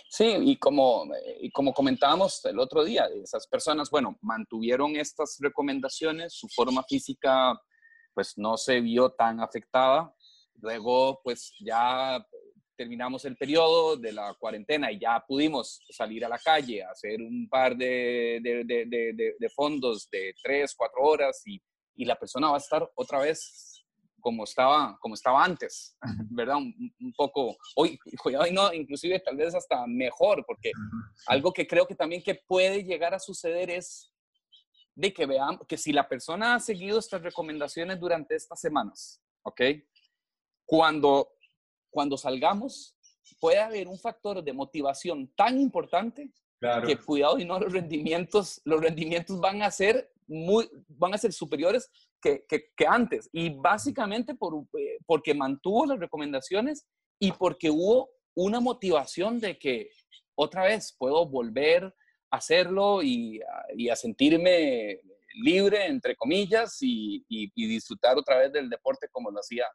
Sí, 0.09 0.35
y 0.39 0.57
como, 0.57 1.05
y 1.39 1.49
como 1.51 1.73
comentábamos 1.73 2.45
el 2.45 2.59
otro 2.59 2.83
día, 2.83 3.07
esas 3.23 3.47
personas, 3.47 3.89
bueno, 3.89 4.19
mantuvieron 4.21 4.95
estas 4.97 5.37
recomendaciones, 5.39 6.33
su 6.33 6.47
forma 6.49 6.83
física 6.83 7.59
pues 8.13 8.37
no 8.37 8.57
se 8.57 8.81
vio 8.81 9.11
tan 9.11 9.39
afectada, 9.39 10.13
Luego, 10.61 11.19
pues 11.23 11.53
ya 11.59 12.23
terminamos 12.77 13.25
el 13.25 13.35
periodo 13.35 13.97
de 13.97 14.11
la 14.11 14.33
cuarentena 14.35 14.91
y 14.91 14.99
ya 14.99 15.23
pudimos 15.27 15.83
salir 15.89 16.23
a 16.23 16.29
la 16.29 16.37
calle, 16.37 16.83
hacer 16.83 17.21
un 17.21 17.47
par 17.49 17.75
de, 17.75 18.39
de, 18.43 19.49
fondos 19.55 20.07
de 20.09 20.33
tres, 20.41 20.73
cuatro 20.75 21.01
horas 21.01 21.41
y, 21.45 21.61
y, 21.95 22.05
la 22.05 22.15
persona 22.15 22.49
va 22.49 22.55
a 22.55 22.59
estar 22.59 22.87
otra 22.95 23.19
vez 23.19 23.70
como 24.21 24.43
estaba, 24.43 24.97
como 25.01 25.15
estaba 25.15 25.43
antes, 25.43 25.97
¿verdad? 26.29 26.57
Un, 26.57 27.13
poco, 27.17 27.57
hoy, 27.75 27.99
hoy 28.23 28.51
no, 28.51 28.71
inclusive 28.73 29.19
tal 29.19 29.35
vez 29.35 29.53
hasta 29.53 29.85
mejor, 29.87 30.45
porque 30.45 30.71
algo 31.27 31.51
que 31.51 31.67
creo 31.67 31.85
que 31.85 31.95
también 31.95 32.23
que 32.23 32.35
puede 32.35 32.83
llegar 32.83 33.13
a 33.13 33.19
suceder 33.19 33.69
es 33.69 34.13
de 34.95 35.13
que 35.13 35.25
vean 35.25 35.57
que 35.67 35.77
si 35.77 35.91
la 35.91 36.07
persona 36.07 36.55
ha 36.55 36.59
seguido 36.59 36.99
estas 36.99 37.21
recomendaciones 37.21 37.99
durante 37.99 38.35
estas 38.35 38.59
semanas, 38.59 39.21
¿ok? 39.43 39.61
cuando, 40.71 41.33
cuando 41.89 42.17
salgamos, 42.17 42.95
puede 43.41 43.59
haber 43.59 43.89
un 43.89 43.99
factor 43.99 44.41
de 44.41 44.53
motivación 44.53 45.27
tan 45.35 45.59
importante 45.59 46.31
que 46.85 46.95
cuidado 46.95 47.37
y 47.39 47.43
no 47.43 47.59
los 47.59 47.73
rendimientos, 47.73 48.61
los 48.63 48.79
rendimientos 48.79 49.37
van 49.41 49.63
a 49.63 49.71
ser 49.71 50.13
muy, 50.31 50.69
van 50.87 51.13
a 51.13 51.17
ser 51.17 51.33
superiores 51.33 51.91
que, 52.21 52.45
antes. 52.87 53.29
Y 53.33 53.49
básicamente 53.49 54.33
por, 54.33 54.65
eh, 54.79 54.97
porque 55.05 55.33
mantuvo 55.33 55.85
las 55.85 55.99
recomendaciones 55.99 56.87
y 57.19 57.33
porque 57.33 57.69
hubo 57.69 58.09
una 58.33 58.61
motivación 58.61 59.39
de 59.41 59.59
que 59.59 59.89
otra 60.35 60.63
vez 60.63 60.95
puedo 60.97 61.27
volver 61.27 61.93
a 62.31 62.37
hacerlo 62.37 63.03
y, 63.03 63.41
a 63.41 63.95
sentirme 63.95 65.01
libre, 65.43 65.85
entre 65.85 66.15
comillas, 66.15 66.77
y, 66.79 67.25
disfrutar 67.53 68.17
otra 68.17 68.37
vez 68.37 68.53
del 68.53 68.69
deporte 68.69 69.07
como 69.11 69.29
lo 69.31 69.39
hacía 69.39 69.65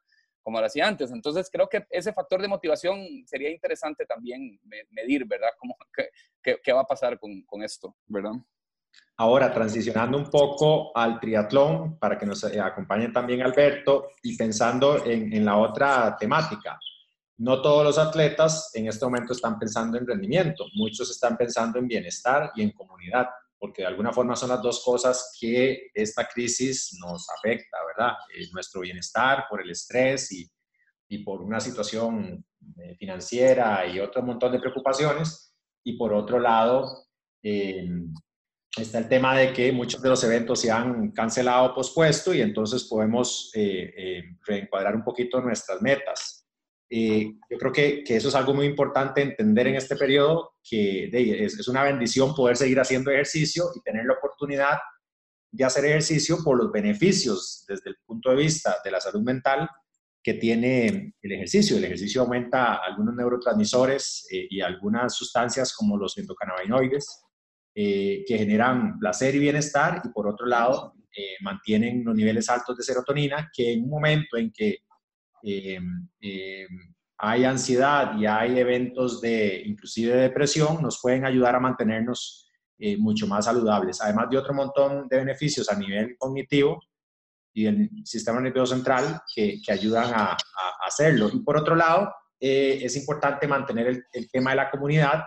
como 0.42 0.60
lo 0.60 0.66
hacía 0.66 0.86
antes. 0.86 1.10
Entonces, 1.10 1.50
creo 1.52 1.68
que 1.68 1.84
ese 1.90 2.12
factor 2.12 2.40
de 2.40 2.46
motivación 2.46 3.04
sería 3.26 3.50
interesante 3.50 4.06
también 4.06 4.60
medir, 4.90 5.26
¿verdad? 5.26 5.48
¿Cómo, 5.58 5.76
qué, 6.44 6.60
qué, 6.62 6.72
va 6.72 6.82
a 6.82 6.86
pasar 6.86 7.18
con, 7.18 7.42
con, 7.42 7.64
esto, 7.64 7.96
¿verdad? 8.06 8.30
Ahora, 9.18 9.52
transicionando 9.52 10.18
un 10.18 10.30
poco 10.30 10.96
al 10.96 11.18
triatlón, 11.18 11.99
para 11.99 12.18
que 12.18 12.26
nos 12.26 12.44
acompañe 12.44 13.08
también 13.08 13.42
Alberto, 13.42 14.08
y 14.23 14.37
pensando 14.37 15.04
en, 15.04 15.32
en 15.32 15.44
la 15.44 15.56
otra 15.56 16.16
temática. 16.18 16.78
No 17.38 17.61
todos 17.62 17.85
los 17.85 17.99
atletas 17.99 18.70
en 18.75 18.88
este 18.88 19.04
momento 19.04 19.32
están 19.32 19.58
pensando 19.58 19.99
en 19.99 20.06
rendimiento, 20.06 20.66
muchos 20.75 21.11
están 21.11 21.37
pensando 21.37 21.78
en 21.78 21.87
bienestar 21.87 22.50
y 22.54 22.62
en 22.62 22.73
comunidad 22.73 23.26
porque 23.58 23.82
de 23.82 23.88
alguna 23.88 24.12
forma 24.12 24.37
son 24.37 24.50
las 24.50 24.62
dos 24.62 24.82
cosas 24.85 25.37
que 25.40 25.90
esta 25.94 26.26
crisis 26.26 26.96
nos 27.00 27.26
afecta, 27.30 27.78
¿verdad? 27.87 28.14
Eh, 28.35 28.49
nuestro 28.52 28.82
bienestar 28.82 29.46
por 29.49 29.62
el 29.62 29.70
estrés 29.70 30.30
y, 30.32 30.49
y 31.08 31.18
por 31.25 31.42
una 31.42 31.61
situación 31.61 32.44
eh, 32.76 32.96
financiera 32.99 33.87
y 33.87 34.00
otro 34.00 34.23
montón 34.23 34.52
de 34.52 34.61
preocupaciones. 34.61 35.54
Y 35.85 35.96
por 35.96 36.12
otro 36.12 36.38
lado, 36.38 37.06
eh, 37.42 37.88
está 38.76 38.99
el 38.99 39.08
tema 39.08 39.37
de 39.37 39.52
que 39.52 39.73
muchos 39.73 40.00
de 40.02 40.08
los 40.08 40.23
eventos 40.25 40.61
se 40.61 40.70
han 40.70 41.11
cancelado 41.12 41.66
o 41.66 41.75
pospuesto 41.75 42.35
y 42.35 42.40
entonces 42.40 42.85
podemos 42.85 43.50
reencuadrar 44.46 44.94
un 44.94 45.04
poquito 45.04 45.40
nuestras 45.40 45.80
metas. 45.82 46.46
Eh, 46.88 47.32
yo 47.50 47.58
creo 47.58 47.73
que, 47.73 48.04
que, 48.04 48.16
eso 48.16 48.28
es 48.28 48.35
algo 48.37 48.54
muy 48.54 48.66
importante 48.66 49.20
entender 49.20 49.66
en 49.66 49.75
este 49.75 49.96
periodo, 49.96 50.54
que 50.62 51.11
es, 51.12 51.58
es, 51.58 51.68
una 51.68 51.82
bendición 51.82 52.32
poder 52.32 52.56
seguir 52.56 52.78
haciendo 52.78 53.11
ejercicio 53.11 53.64
y 53.75 53.80
tener 53.80 54.04
la 54.04 54.14
oportunidad 54.14 54.78
de 55.50 55.64
hacer 55.64 55.85
ejercicio 55.87 56.38
por 56.44 56.56
los 56.56 56.70
beneficios 56.70 57.64
desde 57.66 57.90
el 57.90 57.96
punto 58.06 58.30
de 58.30 58.37
vista 58.37 58.76
de 58.85 58.90
la 58.92 59.00
salud 59.00 59.23
mental 59.23 59.68
que 60.23 60.35
tiene 60.35 61.14
el 61.23 61.32
ejercicio. 61.32 61.76
El 61.76 61.85
ejercicio 61.85 62.23
aumenta 62.23 62.76
algunos 62.76 63.14
neurotransmisores 63.16 64.28
eh, 64.30 64.46
y 64.49 64.61
algunas 64.61 65.14
sustancias 65.14 65.73
como 65.75 65.96
los 65.96 66.16
endocannabinoides 66.18 67.25
eh, 67.76 68.25
que 68.26 68.38
generan 68.38 68.99
placer 68.99 69.37
y 69.37 69.38
bienestar 69.38 70.00
y 70.02 70.09
por 70.09 70.26
otro 70.26 70.47
lado 70.47 70.95
mantienen 71.40 72.04
los 72.04 72.14
niveles 72.14 72.47
altos 72.50 72.76
de 72.76 72.83
serotonina 72.83 73.50
que 73.50 73.73
en 73.73 73.85
un 73.85 73.88
momento 73.88 74.37
en 74.37 74.52
que 74.52 74.80
eh, 75.49 75.78
eh, 76.21 76.66
hay 77.18 77.45
ansiedad 77.45 78.18
y 78.18 78.26
hay 78.26 78.59
eventos 78.59 79.21
de 79.21 79.62
inclusive 79.64 80.14
de 80.14 80.23
depresión, 80.23 80.83
nos 80.83 81.00
pueden 81.00 81.25
ayudar 81.25 81.54
a 81.54 81.61
mantenernos 81.61 82.50
eh, 82.78 82.97
mucho 82.97 83.28
más 83.28 83.45
saludables, 83.45 84.00
además 84.02 84.28
de 84.28 84.38
otro 84.38 84.52
montón 84.52 85.06
de 85.09 85.18
beneficios 85.18 85.71
a 85.71 85.78
nivel 85.78 86.16
cognitivo 86.18 86.83
y 87.54 87.64
del 87.64 87.90
sistema 88.04 88.40
nervioso 88.40 88.75
central 88.75 89.23
que, 89.35 89.61
que 89.64 89.73
ayudan 89.73 90.12
a, 90.12 90.33
a, 90.33 90.87
hacerlo. 90.87 91.30
Y 91.33 91.38
por 91.38 91.56
otro 91.56 91.75
lado, 91.75 92.12
es 92.38 92.95
importante 92.97 93.49
mantener 93.49 93.87
el, 93.87 94.04
el 94.12 94.30
tema 94.30 94.50
de 94.50 94.56
la 94.56 94.71
comunidad, 94.71 95.25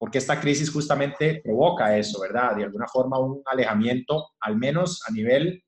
porque 0.00 0.16
esta 0.16 0.40
crisis 0.40 0.70
justamente 0.70 1.42
provoca 1.44 1.94
eso, 1.94 2.22
¿verdad? 2.22 2.56
De 2.56 2.64
alguna 2.64 2.86
forma 2.88 3.18
un 3.18 3.42
alejamiento, 3.44 4.30
al 4.40 4.56
menos 4.56 5.02
a 5.06 5.12
nivel 5.12 5.62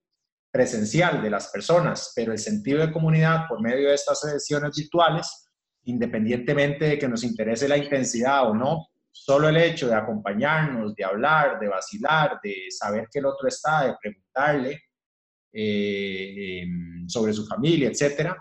presencial 0.50 1.22
de 1.22 1.28
las 1.28 1.48
personas, 1.48 2.14
pero 2.16 2.32
el 2.32 2.38
sentido 2.38 2.80
de 2.80 2.90
comunidad 2.90 3.46
por 3.46 3.60
medio 3.60 3.90
de 3.90 3.94
estas 3.94 4.20
sesiones 4.20 4.74
virtuales, 4.74 5.50
independientemente 5.82 6.86
de 6.86 6.98
que 6.98 7.08
nos 7.08 7.24
interese 7.24 7.68
la 7.68 7.76
intensidad 7.76 8.48
o 8.48 8.54
no, 8.54 8.86
solo 9.10 9.50
el 9.50 9.56
hecho 9.58 9.88
de 9.88 9.96
acompañarnos, 9.96 10.94
de 10.94 11.04
hablar, 11.04 11.60
de 11.60 11.68
vacilar, 11.68 12.40
de 12.42 12.54
saber 12.70 13.08
que 13.12 13.18
el 13.18 13.26
otro 13.26 13.46
está, 13.48 13.84
de 13.84 13.96
preguntarle 14.00 14.80
eh, 15.52 16.62
em, 16.62 17.06
sobre 17.06 17.34
su 17.34 17.46
familia, 17.46 17.90
etcétera, 17.90 18.34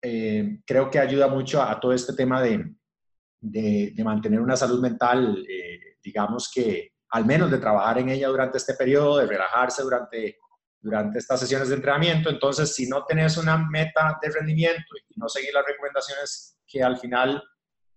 eh, 0.00 0.60
creo 0.64 0.90
que 0.90 0.98
ayuda 0.98 1.28
mucho 1.28 1.62
a, 1.62 1.78
todo 1.78 1.92
este 1.92 2.14
tema 2.14 2.40
de, 2.40 2.74
de, 3.50 3.94
mantener 4.04 4.40
una 4.40 4.56
salud 4.56 4.80
mental, 4.80 5.44
eh, 5.48 5.96
digamos 6.02 6.50
que 6.52 6.92
al 7.10 7.24
menos 7.24 7.50
de 7.50 7.58
trabajar 7.58 7.98
en 7.98 8.08
ella 8.08 8.28
durante 8.28 8.58
este 8.58 8.74
periodo, 8.74 9.18
de 9.18 9.26
relajarse 9.26 9.82
durante 9.82 10.36
durante 10.86 11.18
estas 11.18 11.40
sesiones 11.40 11.68
de 11.68 11.74
entrenamiento. 11.74 12.30
Entonces, 12.30 12.72
si 12.72 12.88
no 12.88 13.04
tenés 13.04 13.36
una 13.36 13.58
meta 13.58 14.18
de 14.22 14.30
rendimiento 14.30 14.94
y 15.08 15.18
no 15.18 15.28
seguir 15.28 15.50
las 15.52 15.66
recomendaciones 15.66 16.58
que 16.64 16.82
al 16.82 16.96
final 16.98 17.42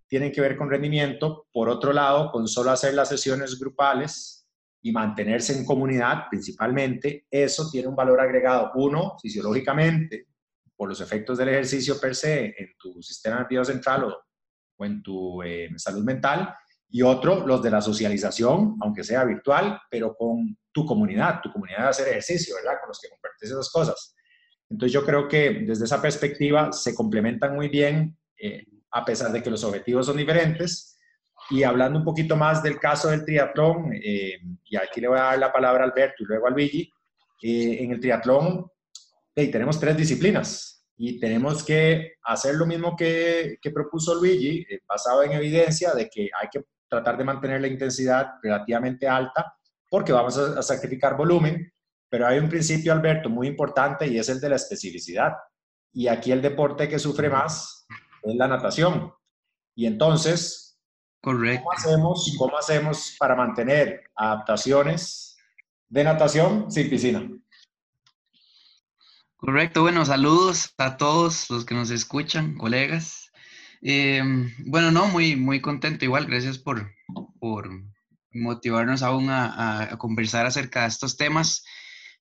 tienen 0.08 0.32
que 0.32 0.42
ver 0.42 0.58
con 0.58 0.72
rendimiento, 0.72 1.48
por 1.54 1.70
otro 1.70 1.94
lado, 1.94 2.32
con 2.32 2.48
solo 2.48 2.72
hacer 2.72 2.96
las 2.96 3.10
sesiones 3.10 3.60
grupales 3.60 4.48
y 4.82 4.92
mantenerse 4.92 5.56
en 5.56 5.66
comunidad 5.66 6.24
principalmente, 6.32 7.28
eso 7.30 7.70
tiene 7.70 7.88
un 7.88 7.96
valor 7.96 8.20
agregado. 8.20 8.72
Uno, 8.74 9.18
fisiológicamente, 9.22 10.28
por 10.76 10.90
los 10.90 11.00
efectos 11.00 11.38
del 11.38 11.50
ejercicio 11.50 12.00
per 12.00 12.16
se 12.16 12.56
en 12.58 12.74
tu 12.80 13.04
sistema 13.04 13.40
nervioso 13.42 13.72
central 13.72 14.06
o, 14.06 14.18
en 14.86 15.04
tu 15.04 15.42
eh, 15.44 15.70
salud 15.78 16.04
mental, 16.04 16.56
y 16.92 17.02
otro 17.04 17.46
los 17.46 17.62
de 17.62 17.70
la 17.70 17.82
socialización, 17.82 18.78
aunque 18.82 19.04
sea 19.04 19.24
virtual, 19.24 19.80
pero 19.90 20.16
con 20.16 20.58
tu 20.72 20.86
comunidad, 20.86 21.40
tu 21.42 21.52
comunidad 21.52 21.84
de 21.84 21.90
hacer 21.90 22.08
ejercicio, 22.08 22.56
¿verdad? 22.56 22.80
Con 22.80 22.90
los 22.90 23.00
que 23.00 23.10
compartes 23.10 23.52
esas 23.52 23.70
cosas. 23.70 24.16
Entonces 24.70 24.94
yo 24.94 25.06
creo 25.06 25.28
que 25.28 25.66
desde 25.68 25.86
esa 25.86 26.02
perspectiva 26.02 26.72
se 26.72 26.96
complementan 26.96 27.56
muy 27.56 27.70
bien, 27.70 28.18
eh, 28.42 28.66
a 28.92 29.06
pesar 29.06 29.32
de 29.32 29.42
que 29.44 29.52
los 29.52 29.64
objetivos 29.64 30.06
son 30.06 30.18
diferentes. 30.18 30.98
Y 31.52 31.64
hablando 31.64 32.00
un 32.00 32.06
poquito 32.06 32.36
más 32.36 32.62
del 32.62 32.80
caso 32.80 33.10
del 33.10 33.26
triatlón, 33.26 33.94
eh, 33.94 34.40
y 34.66 34.76
aquí 34.76 35.02
le 35.02 35.08
voy 35.08 35.20
a 35.20 35.24
dar 35.24 35.40
la 35.40 35.52
palabra 35.52 35.84
a 35.84 35.88
Alberto 35.88 36.24
y 36.24 36.26
luego 36.26 36.48
a 36.48 36.52
Luigi, 36.52 36.92
eh, 37.42 37.78
en 37.82 37.92
el 37.92 38.00
triatlón 38.00 38.66
tenemos 39.34 39.80
tres 39.80 39.96
disciplinas 39.96 40.79
y 41.02 41.18
tenemos 41.18 41.64
que 41.64 42.16
hacer 42.24 42.56
lo 42.56 42.66
mismo 42.66 42.94
que, 42.94 43.58
que 43.62 43.72
propuso 43.72 44.16
Luigi, 44.16 44.66
basado 44.86 45.24
en 45.24 45.32
evidencia 45.32 45.94
de 45.94 46.10
que 46.10 46.24
hay 46.24 46.50
que 46.52 46.66
tratar 46.90 47.18
de 47.18 47.24
mantener 47.24 47.62
la 47.62 47.70
intensidad 47.70 48.34
relativamente 48.44 49.08
alta 49.08 49.56
porque 49.90 50.12
vamos 50.12 50.38
a, 50.38 50.60
a 50.60 50.62
sacrificar 50.62 51.16
volumen, 51.16 51.72
pero 52.10 52.28
hay 52.28 52.38
un 52.38 52.50
principio, 52.50 52.92
Alberto, 52.92 53.30
muy 53.30 53.48
importante 53.48 54.08
y 54.08 54.20
es 54.20 54.28
el 54.28 54.42
de 54.42 54.50
la 54.50 54.58
especificidad. 54.58 55.36
Y 55.94 56.10
aquí 56.10 56.34
el 56.34 56.42
deporte 56.42 56.90
que 56.90 57.00
sufre 57.00 57.30
más 57.30 57.88
es 58.22 58.36
la 58.36 58.50
natación. 58.50 59.14
Y 59.76 59.86
entonces, 59.86 60.82
Correcto. 61.22 61.64
¿cómo 61.64 61.72
hacemos, 61.72 62.36
¿cómo 62.38 62.58
hacemos 62.58 63.16
para 63.18 63.38
mantener 63.38 64.04
adaptaciones 64.16 65.38
de 65.88 66.04
natación 66.04 66.70
sin 66.70 66.90
piscina? 66.90 67.26
Correcto, 69.40 69.84
bueno, 69.84 70.06
saludos 70.06 70.74
a 70.78 70.98
todos 70.98 71.50
los 71.50 71.64
que 71.64 71.74
nos 71.74 71.92
escuchan, 71.92 72.58
colegas. 72.58 73.32
Eh, 73.82 74.22
bueno, 74.66 74.92
no, 74.92 75.08
muy, 75.08 75.38
muy 75.38 75.62
contento 75.62 76.04
igual, 76.04 76.26
gracias 76.26 76.58
por, 76.58 76.92
por 77.40 77.70
motivarnos 78.34 79.02
aún 79.02 79.30
a, 79.30 79.96
conversar 79.98 80.46
acerca 80.46 80.82
de 80.82 80.90
estos 80.90 81.16
temas 81.16 81.64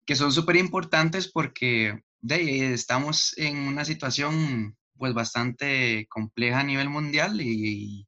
que 0.06 0.14
son 0.14 0.32
súper 0.32 0.54
importantes 0.54 1.28
porque 1.28 2.00
estamos 2.22 3.36
en 3.36 3.58
una 3.58 3.84
situación 3.84 4.76
pues 4.96 5.12
bastante 5.12 6.06
compleja 6.08 6.60
a 6.60 6.64
nivel 6.64 6.88
mundial 6.88 7.40
y, 7.40 8.06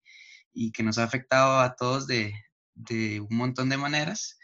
y 0.53 0.71
que 0.71 0.85
nos 0.85 0.99
ha 0.99 1.03
afectado 1.03 1.59
a 1.59 1.75
todos 1.75 2.07
de, 2.07 2.33
de, 2.75 3.19
un 3.19 3.37
montón 3.37 3.71
de 3.71 3.77
maneras. 3.77 4.39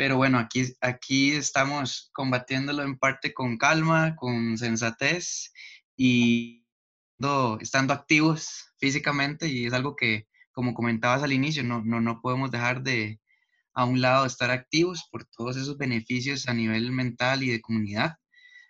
Pero 0.00 0.16
bueno, 0.16 0.38
aquí, 0.38 0.64
aquí 0.80 1.32
estamos 1.32 2.08
combatiéndolo 2.14 2.82
en 2.84 2.96
parte 2.96 3.34
con 3.34 3.58
calma, 3.58 4.16
con 4.16 4.56
sensatez 4.56 5.52
y 5.94 6.64
estando 7.60 7.92
activos 7.92 8.72
físicamente 8.78 9.46
y 9.48 9.66
es 9.66 9.74
algo 9.74 9.94
que, 9.96 10.26
como 10.52 10.72
comentabas 10.72 11.22
al 11.22 11.34
inicio, 11.34 11.64
no, 11.64 11.84
no, 11.84 12.00
no 12.00 12.22
podemos 12.22 12.50
dejar 12.50 12.82
de, 12.82 13.20
a 13.74 13.84
un 13.84 14.00
lado 14.00 14.24
estar 14.24 14.50
activos 14.50 15.06
por 15.12 15.26
todos 15.26 15.58
esos 15.58 15.76
beneficios 15.76 16.48
a 16.48 16.54
nivel 16.54 16.92
mental 16.92 17.42
y 17.42 17.50
de 17.50 17.60
comunidad. 17.60 18.16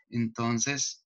Entonces, 0.09 1.07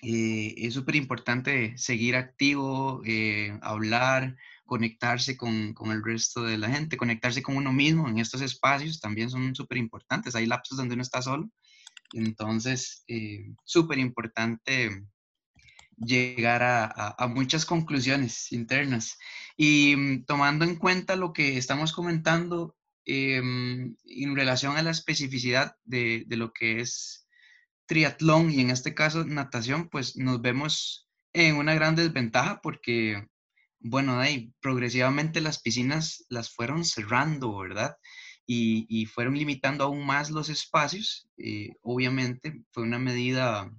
eh, 0.00 0.54
es 0.58 0.74
súper 0.74 0.94
importante 0.94 1.76
seguir 1.76 2.14
activo, 2.14 3.02
eh, 3.04 3.58
hablar, 3.62 4.36
conectarse 4.66 5.36
con, 5.36 5.72
con, 5.74 5.92
el 5.92 6.04
resto 6.04 6.42
de 6.42 6.58
la 6.58 6.68
gente, 6.68 6.96
conectarse 6.96 7.42
con 7.42 7.56
uno 7.56 7.72
mismo 7.72 8.08
en 8.08 8.18
estos 8.18 8.42
espacios 8.42 9.00
también 9.00 9.30
son 9.30 9.54
súper 9.54 9.78
importantes. 9.78 10.34
Hay 10.34 10.46
lapsos 10.46 10.76
donde 10.76 10.94
uno 10.94 11.02
está 11.02 11.22
solo. 11.22 11.48
Entonces, 12.12 13.04
eh, 13.08 13.46
súper 13.64 13.98
importante 13.98 15.04
llegar 15.96 16.62
a, 16.62 16.84
a, 16.84 17.14
a, 17.18 17.26
muchas 17.26 17.64
conclusiones 17.64 18.52
internas. 18.52 19.16
Y 19.56 19.96
mm, 19.96 20.24
tomando 20.26 20.64
en 20.64 20.76
cuenta 20.76 21.16
lo 21.16 21.32
que 21.32 21.56
estamos 21.56 21.92
comentando, 21.92 22.76
eh, 23.08 23.36
en 23.36 24.36
relación 24.36 24.76
a 24.76 24.82
la 24.82 24.90
especificidad 24.90 25.76
de, 25.84 26.24
de, 26.26 26.36
lo 26.36 26.52
que 26.52 26.80
es 26.80 27.28
triatlón 27.86 28.50
y 28.50 28.60
en 28.60 28.70
este 28.70 28.94
caso 28.94 29.24
natación, 29.24 29.88
pues 29.88 30.16
nos 30.16 30.42
vemos 30.42 31.08
en 31.32 31.54
una 31.54 31.74
gran 31.74 31.94
desventaja 31.94 32.60
porque, 32.60 33.28
bueno, 33.80 34.18
ahí 34.20 34.52
progresivamente 34.60 35.40
las 35.40 35.60
piscinas 35.60 36.24
las 36.28 36.50
fueron 36.50 36.84
cerrando, 36.84 37.56
¿verdad? 37.58 37.96
Y, 38.46 38.86
y 38.88 39.06
fueron 39.06 39.36
limitando 39.36 39.84
aún 39.84 40.04
más 40.06 40.30
los 40.30 40.48
espacios. 40.48 41.28
Eh, 41.38 41.70
obviamente 41.82 42.62
fue 42.72 42.84
una 42.84 42.98
medida 42.98 43.70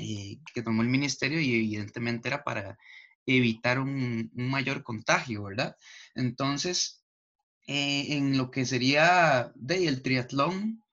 eh, 0.00 0.38
que 0.54 0.62
tomó 0.62 0.82
el 0.82 0.88
ministerio 0.88 1.40
y 1.40 1.54
evidentemente 1.54 2.28
era 2.28 2.44
para 2.44 2.78
evitar 3.26 3.80
un, 3.80 4.30
mayor 4.32 4.84
contagio, 4.84 5.42
¿verdad? 5.42 5.76
Entonces, 6.14 7.02
eh, 7.66 8.16
en 8.16 8.38
lo 8.38 8.50
que 8.52 8.64
sería 8.64 9.50
de, 9.56 9.88
el 9.88 10.02
triatlón, 10.02 10.84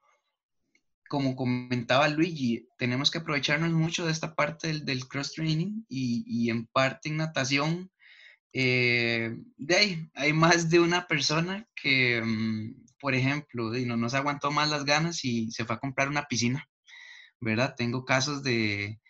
como 1.07 1.35
comentaba 1.35 2.07
Luigi, 2.07 2.67
tenemos 2.79 3.11
que 3.11 3.19
aprovecharnos 3.19 3.71
mucho 3.71 4.07
de 4.07 4.11
esta 4.11 4.33
parte 4.33 4.73
del, 4.79 5.07
cross-training 5.07 5.85
y, 5.87 6.49
en 6.49 6.65
parte 6.65 7.09
en 7.09 7.17
natación. 7.17 7.91
Eh, 8.57 9.35
de 9.57 9.75
ahí, 9.75 10.09
hay 10.15 10.31
más 10.31 10.69
de 10.69 10.79
una 10.79 11.07
persona 11.07 11.67
que, 11.75 12.21
um, 12.21 12.73
por 12.99 13.13
ejemplo, 13.13 13.69
de, 13.69 13.85
no 13.85 13.97
nos 13.97 14.13
aguantó 14.13 14.49
más 14.49 14.69
las 14.69 14.85
ganas 14.85 15.25
y 15.25 15.51
se 15.51 15.65
fue 15.65 15.75
a 15.75 15.79
comprar 15.79 16.07
una 16.07 16.27
piscina, 16.27 16.65
¿verdad? 17.41 17.75
Tengo 17.75 18.05
casos 18.05 18.43
de, 18.43 19.01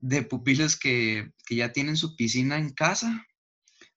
de 0.00 0.22
pupilos 0.22 0.76
que, 0.76 1.30
que 1.46 1.54
ya 1.54 1.72
tienen 1.72 1.96
su 1.96 2.16
piscina 2.16 2.58
en 2.58 2.70
casa 2.70 3.26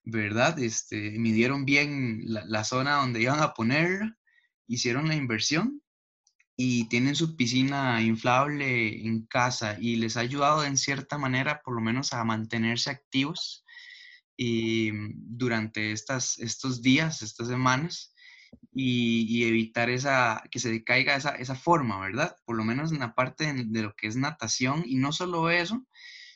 ¿verdad? 0.04 0.60
Este, 0.60 1.12
midieron 1.18 1.66
bien 1.66 2.22
la, 2.26 2.44
la, 2.46 2.64
zona 2.64 2.98
donde 2.98 3.22
iban 3.22 3.40
a 3.40 3.54
poner, 3.54 4.18
hicieron 4.68 5.08
la 5.08 5.16
inversión 5.16 5.82
y 6.56 6.88
tienen 6.90 7.16
su 7.16 7.36
piscina 7.36 8.02
inflable 8.02 9.06
en 9.08 9.26
casa 9.26 9.78
y 9.80 9.96
les 9.96 10.18
ha 10.18 10.22
ayudado 10.22 10.66
en 10.66 10.78
cierta 10.78 11.18
manera 11.18 11.62
por 11.64 11.76
lo 11.76 11.82
menos 11.82 12.14
a 12.14 12.24
mantenerse 12.24 12.90
activos 12.90 13.63
y 14.44 14.92
durante 15.16 15.94
estas, 15.94 16.38
estos 16.40 16.82
días, 16.82 17.22
estas 17.22 17.48
semanas 17.48 18.14
y, 18.74 19.44
evitar 19.46 19.90
esa, 19.90 20.44
que 20.52 20.60
se 20.60 20.70
decaiga 20.70 21.16
esa, 21.16 21.36
esa 21.36 21.56
forma, 21.56 22.00
¿verdad? 22.02 22.36
Por 22.46 22.58
lo 22.58 22.66
menos 22.66 22.92
en 22.92 23.00
la 23.00 23.16
parte 23.16 23.52
de, 23.52 23.64
de 23.66 23.82
lo 23.82 23.96
que 23.96 24.08
es 24.08 24.18
natación 24.18 24.84
y 24.86 24.96
no 24.96 25.14
solo 25.14 25.50
eso, 25.50 25.86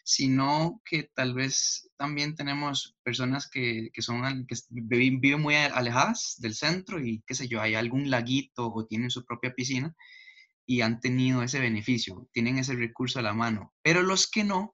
sino 0.04 0.82
que 0.86 1.04
tal 1.04 1.34
vez 1.34 1.90
también 1.98 2.36
tenemos 2.36 2.96
personas 3.04 3.50
que, 3.50 3.90
que 3.92 4.02
son, 4.02 4.48
que 4.48 4.56
viven 4.72 5.42
muy 5.42 5.56
alejadas 5.56 6.36
del 6.38 6.56
centro 6.56 7.06
y 7.06 7.24
qué 7.28 7.36
sé 7.36 7.50
yo, 7.50 7.62
hay 7.62 7.76
algún 7.76 8.10
laguito 8.10 8.72
o 8.72 8.86
tienen 8.86 9.10
su 9.10 9.26
propia 9.26 9.54
piscina 9.54 9.94
y 10.66 10.80
han 10.80 11.02
tenido 11.02 11.44
ese 11.44 11.60
beneficio, 11.60 12.30
tienen 12.32 12.58
ese 12.58 12.76
recurso 12.76 13.20
a 13.20 13.24
la 13.24 13.34
mano. 13.34 13.74
Pero 13.82 14.02
los 14.02 14.30
que 14.30 14.46
no, 14.46 14.74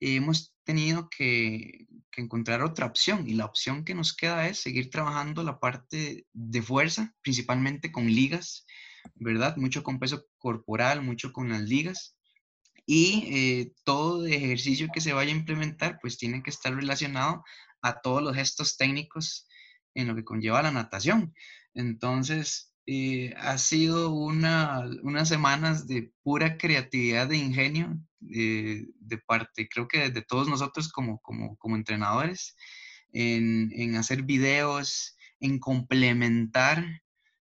hemos 0.00 0.53
tenido 0.64 1.08
que, 1.08 1.86
encontrar 2.16 2.62
otra 2.62 2.86
opción 2.86 3.28
y 3.28 3.34
la 3.34 3.44
opción 3.44 3.84
que 3.84 3.92
nos 3.92 4.14
queda 4.14 4.46
es 4.46 4.60
seguir 4.60 4.88
trabajando 4.88 5.42
la 5.42 5.58
parte 5.58 6.28
de 6.32 6.62
fuerza, 6.62 7.12
principalmente 7.22 7.90
con 7.90 8.06
ligas, 8.06 8.66
¿verdad? 9.16 9.56
Mucho 9.56 9.82
con 9.82 9.98
peso 9.98 10.24
corporal, 10.38 11.02
mucho 11.02 11.32
con 11.32 11.48
las 11.48 11.62
ligas 11.62 12.16
y 12.86 13.24
eh, 13.32 13.72
todo 13.82 14.26
ejercicio 14.26 14.88
que 14.94 15.00
se 15.00 15.12
vaya 15.12 15.32
a 15.32 15.36
implementar 15.36 15.98
pues 16.00 16.16
tiene 16.16 16.40
que 16.40 16.50
estar 16.50 16.72
relacionado 16.72 17.42
a 17.82 18.00
todos 18.00 18.22
los 18.22 18.36
gestos 18.36 18.76
técnicos 18.76 19.48
en 19.94 20.06
lo 20.06 20.14
que 20.14 20.24
conlleva 20.24 20.62
la 20.62 20.70
natación. 20.70 21.34
Entonces, 21.74 22.72
eh, 22.86 23.34
ha 23.38 23.56
sido 23.58 24.10
una, 24.10 24.84
unas 25.02 25.28
semanas 25.28 25.86
de 25.86 26.12
pura 26.22 26.58
creatividad, 26.58 27.28
de 27.28 27.38
ingenio, 27.38 27.98
de 28.28 29.18
parte, 29.26 29.68
creo 29.68 29.86
que 29.88 30.10
de 30.10 30.22
todos 30.22 30.48
nosotros 30.48 30.90
como, 30.90 31.20
como, 31.20 31.56
como 31.56 31.76
entrenadores, 31.76 32.56
en, 33.12 33.70
en, 33.74 33.96
hacer 33.96 34.22
videos, 34.22 35.16
en 35.40 35.58
complementar 35.58 36.84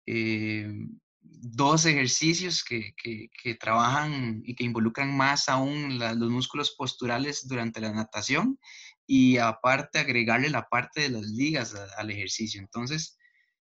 eh, 0.06 0.72
dos 1.20 1.85
ejercicios 1.87 2.64
que, 2.64 2.94
que, 3.02 3.28
que, 3.42 3.54
trabajan 3.54 4.42
y 4.44 4.54
que 4.54 4.64
involucran 4.64 5.16
más 5.16 5.48
aún 5.48 5.98
los 5.98 6.30
músculos 6.30 6.74
posturales 6.76 7.46
durante 7.46 7.80
la 7.80 7.92
natación 7.92 8.59
y 9.06 9.38
aparte 9.38 9.98
agregarle 9.98 10.50
la 10.50 10.68
parte 10.68 11.02
de 11.02 11.11
las 11.11 11.26
ligas 11.26 11.74
al 11.96 12.11
ejercicio. 12.11 12.61
Entonces, 12.61 13.18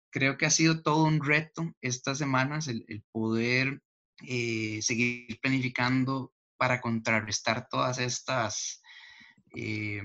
creo 0.09 0.37
que 0.37 0.45
ha 0.45 0.49
sido 0.49 0.81
todo 0.81 1.03
un 1.03 1.23
reto 1.23 1.73
estas 1.81 2.17
semanas 2.17 2.67
el, 2.67 2.83
el 2.87 3.03
poder 3.11 3.81
eh, 4.25 4.79
seguir 4.81 5.39
planificando 5.41 6.33
para 6.57 6.81
contrarrestar 6.81 7.67
todas 7.69 7.99
estas... 7.99 8.81
Eh, 9.55 10.01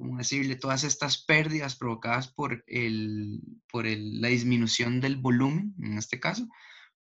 ¿cómo 0.00 0.16
decirle? 0.16 0.56
Todas 0.56 0.82
estas 0.82 1.22
pérdidas 1.24 1.76
provocadas 1.76 2.32
por, 2.32 2.64
el, 2.66 3.40
por 3.70 3.86
el, 3.86 4.20
la 4.20 4.28
disminución 4.28 5.00
del 5.00 5.16
volumen, 5.16 5.74
en 5.82 5.98
este 5.98 6.18
caso, 6.18 6.48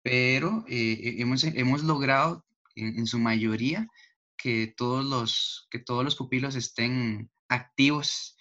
pero 0.03 0.65
eh, 0.69 1.17
hemos, 1.19 1.43
hemos 1.45 1.83
logrado 1.83 2.45
en, 2.77 3.07
su 3.07 3.19
mayoría 3.19 3.89
que 4.37 4.73
todos, 4.77 5.05
los, 5.05 5.67
que 5.71 5.81
todos 5.81 6.05
los 6.05 6.17
pupilos 6.17 6.55
estén 6.55 7.31
activos 7.49 8.37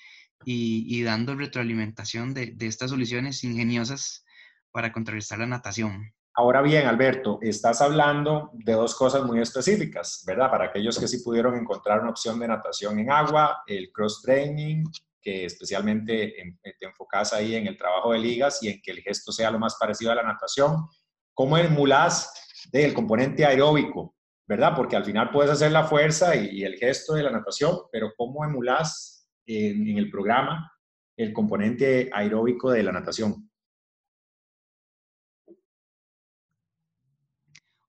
y, 0.45 1.01
dando 1.03 1.35
retroalimentación 1.35 2.33
de 2.33 2.55
estas 2.59 2.91
soluciones 2.91 3.43
ingeniosas 3.43 4.25
para 4.71 4.91
contrarrestar 4.91 5.39
la 5.39 5.47
natación. 5.47 6.13
Ahora 6.35 6.63
bien, 6.63 6.87
Alberto, 6.87 7.37
estás 7.43 7.79
hablando 7.79 8.49
de 8.53 8.73
dos 8.73 8.95
cosas 8.95 9.23
muy 9.23 9.39
específicas, 9.39 10.23
¿verdad? 10.25 10.49
Para 10.49 10.65
aquellos 10.65 10.97
que 10.97 11.07
sí 11.07 11.19
pudieron 11.23 11.55
encontrar 11.55 12.01
una 12.01 12.09
opción 12.09 12.39
de 12.39 12.47
natación 12.47 12.97
en 12.99 13.11
agua, 13.11 13.61
el 13.67 13.91
cross-training, 13.91 14.83
que 15.21 15.45
especialmente 15.45 16.33
te 16.79 16.85
enfocas 16.87 17.33
ahí 17.33 17.53
en 17.53 17.67
el 17.67 17.77
trabajo 17.77 18.13
de 18.13 18.19
ligas 18.19 18.63
y 18.63 18.69
en 18.69 18.81
que 18.81 18.91
el 18.91 19.01
gesto 19.01 19.31
sea 19.31 19.51
lo 19.51 19.59
más 19.59 19.75
parecido 19.79 20.11
a 20.11 20.15
la 20.15 20.23
natación. 20.23 20.87
¿Cómo 21.35 21.55
emulas 21.55 22.33
del 22.71 22.95
componente 22.95 23.45
aeróbico, 23.45 24.15
verdad? 24.47 24.73
Porque 24.75 24.95
al 24.95 25.05
final 25.05 25.29
puedes 25.29 25.51
hacer 25.51 25.71
la 25.71 25.85
fuerza 25.85 26.35
y, 26.35 26.63
el 26.63 26.77
gesto 26.77 27.13
de 27.13 27.23
la 27.23 27.31
natación, 27.31 27.77
pero 27.91 28.11
¿cómo 28.17 28.43
emulas 28.43 29.29
en 29.45 29.97
el 29.99 30.09
programa 30.09 30.71
el 31.15 31.31
componente 31.31 32.09
aeróbico 32.11 32.71
de 32.71 32.81
la 32.81 32.91
natación? 32.91 33.51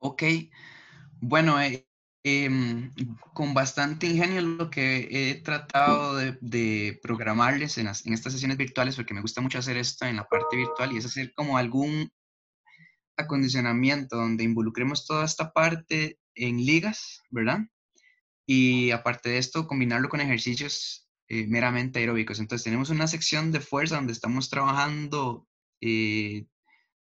Ok, 0.07 0.23
bueno, 1.23 1.59
eh, 1.63 1.89
em, 2.25 2.93
con 3.33 3.55
bastante 3.55 4.07
ingenio 4.07 4.43
lo 4.43 4.69
que 4.69 5.09
he 5.11 5.37
tratado 5.37 6.17
de, 6.17 7.01
programarles 7.03 7.79
en, 7.79 7.87
en, 7.87 8.13
estas 8.13 8.35
sesiones 8.35 8.59
virtuales, 8.59 8.97
porque 8.97 9.15
me 9.15 9.23
gusta 9.23 9.41
mucho 9.41 9.59
hacer 9.59 9.79
esto 9.79 10.05
en 10.05 10.17
la 10.17 10.29
parte 10.29 10.59
virtual, 10.59 10.93
y 10.93 10.99
es 10.99 11.07
hacer 11.07 11.33
como 11.33 11.57
algún 11.57 12.13
acondicionamiento 13.17 14.17
donde 14.17 14.45
involucremos 14.45 15.07
toda 15.07 15.25
esta 15.25 15.55
parte 15.55 16.19
en 16.35 16.59
ligas, 16.59 17.23
¿verdad? 17.31 17.61
Y 18.47 18.91
aparte 18.91 19.31
de 19.31 19.39
esto, 19.39 19.67
combinarlo 19.67 20.11
con 20.11 20.21
ejercicios 20.21 21.09
eh, 21.29 21.47
meramente 21.47 22.01
aeróbicos. 22.01 22.41
Entonces 22.41 22.65
tenemos 22.65 22.91
una 22.91 23.07
sección 23.07 23.53
de 23.53 23.61
fuerza 23.61 23.97
donde 23.97 24.13
estamos 24.13 24.51
trabajando 24.51 25.49
eh, 25.81 26.47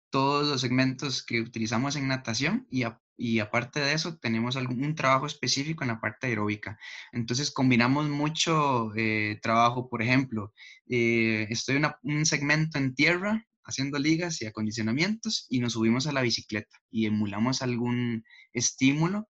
todos 0.10 0.48
los 0.48 0.62
segmentos 0.62 1.24
que 1.24 1.42
utilizamos 1.42 1.96
en 1.96 2.08
natación 2.08 2.68
y, 2.70 2.84
y 3.18 3.40
aparte 3.40 3.80
de 3.80 3.94
eso 3.94 4.18
tenemos 4.18 4.56
algún 4.56 4.96
trabajo 4.96 5.26
específico 5.26 5.84
en 5.84 5.90
la 5.90 6.00
parte 6.00 6.28
aeróbica. 6.28 6.80
Entonces 7.12 7.52
combinamos 7.52 8.10
mucho 8.10 8.92
eh, 8.96 9.40
trabajo, 9.42 9.90
por 9.90 10.02
ejemplo, 10.02 10.54
eh, 10.88 11.48
estoy 11.50 11.78
en 11.78 11.88
un 12.04 12.26
segmento 12.26 12.78
en 12.78 12.96
tierra 12.96 13.46
haciendo 13.64 14.00
ligas 14.00 14.42
y 14.42 14.48
acondicionamientos 14.48 15.46
y 15.50 15.60
nos 15.60 15.74
subimos 15.74 16.08
a 16.08 16.12
la 16.12 16.22
bicicleta 16.22 16.80
y 16.90 17.06
emulamos 17.06 17.62
algún 17.62 18.24
estímulo 18.54 19.30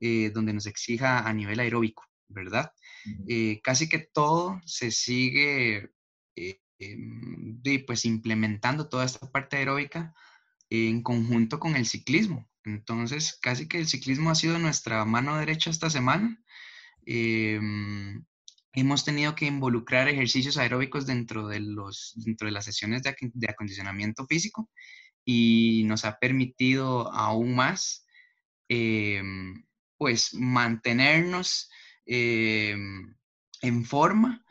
eh, 0.00 0.30
donde 0.32 0.52
nos 0.52 0.66
exija 0.66 1.26
a 1.28 1.32
nivel 1.32 1.60
aeróbico, 1.60 2.04
¿verdad? 2.28 2.70
casi 3.62 3.88
que 3.88 3.98
todo 4.12 4.60
se 4.64 4.90
sigue 4.90 5.90
Em, 6.84 7.60
pues 7.86 8.04
implementando 8.04 8.88
toda 8.88 9.04
esta 9.04 9.30
parte 9.30 9.56
aeróbica 9.56 10.14
en 10.70 11.02
conjunto 11.02 11.58
con 11.58 11.76
el 11.76 11.86
ciclismo. 11.86 12.48
Entonces, 12.64 13.38
casi 13.40 13.68
que 13.68 13.78
el 13.78 13.86
ciclismo 13.86 14.30
ha 14.30 14.34
sido 14.34 14.58
nuestra 14.58 15.04
mano 15.04 15.36
derecha 15.36 15.70
esta 15.70 15.90
semana. 15.90 16.38
Em, 17.06 18.24
hemos 18.72 19.04
tenido 19.04 19.34
que 19.34 19.46
involucrar 19.46 20.08
ejercicios 20.08 20.58
aeróbicos 20.58 21.06
dentro 21.06 21.46
de, 21.48 21.60
los, 21.60 22.12
dentro 22.16 22.46
de 22.46 22.52
las 22.52 22.64
sesiones 22.64 23.02
de, 23.02 23.14
de 23.20 23.50
acondicionamiento 23.50 24.26
físico 24.26 24.70
y 25.24 25.84
nos 25.86 26.04
ha 26.04 26.18
permitido 26.18 27.12
aún 27.12 27.54
más, 27.54 28.06
em, 28.68 29.64
pues, 29.96 30.34
mantenernos 30.34 31.70
en 32.06 33.84
forma 33.86 34.43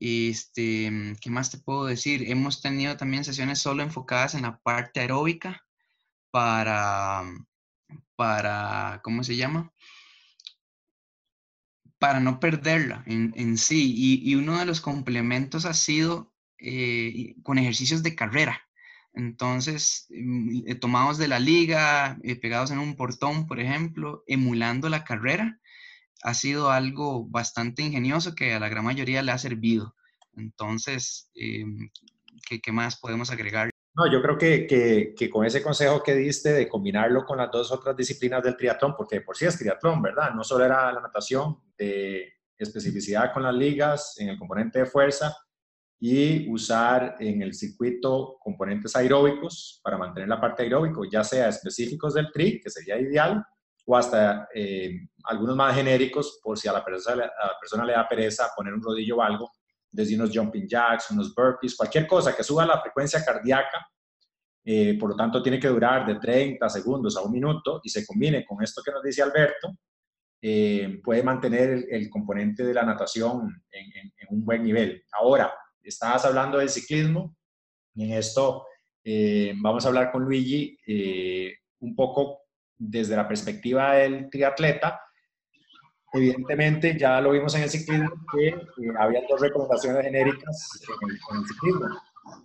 este, 0.00 0.90
mm, 0.90 1.16
¿qué 1.20 1.30
más 1.30 1.50
te 1.50 1.58
puedo 1.58 1.86
decir? 1.86 2.30
Hemos 2.30 2.62
tenido 2.62 2.96
también 2.96 3.24
sesiones 3.24 3.58
solo 3.58 3.82
enfocadas 3.82 4.34
en 4.34 4.42
la 4.42 4.58
parte 4.58 5.00
aeróbica 5.00 5.64
para, 6.30 7.22
mm, 7.22 7.46
para, 8.16 9.00
¿cómo 9.04 9.24
se 9.24 9.36
llama? 9.36 9.72
Para 11.98 12.20
no 12.20 12.38
perderla 12.40 13.02
en, 13.06 13.58
sí. 13.58 13.92
Y, 14.24 14.34
uno 14.36 14.58
de 14.58 14.66
los 14.66 14.80
complementos 14.80 15.64
ha 15.64 15.74
sido 15.74 16.32
eh, 16.58 17.34
con 17.42 17.58
ejercicios 17.58 18.02
de 18.02 18.14
carrera. 18.14 18.60
Entonces, 19.14 20.06
mm, 20.10 20.68
eh, 20.68 20.74
tomados 20.76 21.18
de 21.18 21.28
la 21.28 21.40
liga, 21.40 22.18
eh, 22.22 22.36
pegados 22.36 22.70
en 22.70 22.78
un 22.78 22.96
portón, 22.96 23.46
por 23.46 23.60
ejemplo, 23.60 24.22
emulando 24.26 24.88
la 24.88 25.04
carrera 25.04 25.60
ha 26.22 26.34
sido 26.34 26.70
algo 26.70 27.26
bastante 27.28 27.82
ingenioso 27.82 28.34
que 28.34 28.54
a 28.54 28.60
la 28.60 28.68
gran 28.68 28.84
mayoría 28.84 29.22
le 29.22 29.32
ha 29.32 29.38
servido. 29.38 29.94
Entonces, 30.36 31.30
em, 31.34 31.90
¿qué, 32.62 32.72
más 32.72 32.98
podemos 32.98 33.30
agregar? 33.30 33.70
No, 33.94 34.10
yo 34.10 34.22
creo 34.22 34.38
que, 34.38 35.14
que, 35.16 35.30
con 35.30 35.44
ese 35.44 35.62
consejo 35.62 36.02
que 36.02 36.14
diste 36.14 36.52
de 36.52 36.68
combinarlo 36.68 37.24
con 37.24 37.38
las 37.38 37.50
dos 37.50 37.72
otras 37.72 37.96
disciplinas 37.96 38.42
del 38.42 38.56
triatlón, 38.56 38.94
porque 38.96 39.20
por 39.20 39.36
sí 39.36 39.46
es 39.46 39.58
triatlón, 39.58 40.00
¿verdad? 40.00 40.32
No 40.34 40.44
solo 40.44 40.64
era 40.64 40.92
la 40.92 41.00
natación, 41.00 41.58
de 41.76 42.32
especificidad 42.56 43.32
con 43.32 43.42
las 43.42 43.54
ligas, 43.54 44.14
en 44.18 44.28
el 44.28 44.38
componente 44.38 44.80
de 44.80 44.86
fuerza, 44.86 45.34
y 46.00 46.48
usar 46.52 47.16
en 47.18 47.42
el 47.42 47.54
circuito 47.54 48.38
componentes 48.40 48.94
aeróbicos 48.94 49.80
para 49.82 49.98
mantener 49.98 50.28
la 50.28 50.40
parte 50.40 50.62
aeróbico, 50.62 51.04
ya 51.10 51.24
sea 51.24 51.48
específicos 51.48 52.14
del 52.14 52.30
tri, 52.30 52.60
que 52.60 52.70
sería 52.70 53.00
ideal, 53.00 53.44
o 53.90 53.96
hasta 53.96 54.46
eh, 54.54 55.08
algunos 55.24 55.56
más 55.56 55.74
genéricos 55.74 56.38
por 56.42 56.58
si 56.58 56.68
a 56.68 56.72
la, 56.74 56.84
persona, 56.84 57.24
a 57.24 57.46
la 57.46 57.58
persona 57.58 57.86
le 57.86 57.94
da 57.94 58.06
pereza 58.06 58.52
poner 58.54 58.74
un 58.74 58.82
rodillo 58.82 59.16
o 59.16 59.22
algo, 59.22 59.50
desde 59.90 60.14
unos 60.14 60.30
jumping 60.30 60.68
jacks, 60.68 61.10
unos 61.10 61.34
burpees, 61.34 61.74
cualquier 61.74 62.06
cosa 62.06 62.36
que 62.36 62.44
suba 62.44 62.66
la 62.66 62.82
frecuencia 62.82 63.24
cardíaca, 63.24 63.88
eh, 64.62 64.98
por 65.00 65.08
lo 65.08 65.16
tanto 65.16 65.42
tiene 65.42 65.58
que 65.58 65.68
durar 65.68 66.04
de 66.04 66.16
30 66.16 66.68
segundos 66.68 67.16
a 67.16 67.22
un 67.22 67.32
minuto 67.32 67.80
y 67.82 67.88
se 67.88 68.06
combine 68.06 68.44
con 68.44 68.62
esto 68.62 68.82
que 68.84 68.92
nos 68.92 69.02
dice 69.02 69.22
Alberto, 69.22 69.78
eh, 70.42 71.00
puede 71.02 71.22
mantener 71.22 71.86
el, 71.90 72.10
componente 72.10 72.64
de 72.64 72.74
la 72.74 72.82
natación 72.82 73.64
en, 73.70 74.12
un 74.28 74.44
buen 74.44 74.62
nivel. 74.62 75.02
Ahora, 75.12 75.50
estabas 75.82 76.26
hablando 76.26 76.58
del 76.58 76.68
ciclismo 76.68 77.34
y 77.94 78.04
en 78.04 78.18
esto 78.18 78.66
vamos 79.62 79.86
a 79.86 79.88
hablar 79.88 80.12
con 80.12 80.22
Luigi 80.22 80.78
un 81.80 81.96
poco 81.96 82.47
desde 82.78 83.16
la 83.16 83.26
perspectiva 83.26 83.94
del 83.94 84.30
triatleta, 84.30 85.00
evidentemente 86.12 86.96
ya 86.98 87.20
lo 87.20 87.32
vimos 87.32 87.54
en 87.54 87.62
el 87.62 87.70
ciclismo 87.70 88.10
que 88.32 88.48
eh, 88.48 88.92
había 88.98 89.22
dos 89.28 89.40
recomendaciones 89.40 90.04
genéricas 90.04 90.80
en 91.02 91.10
el, 91.10 91.46
ciclismo. 91.46 91.86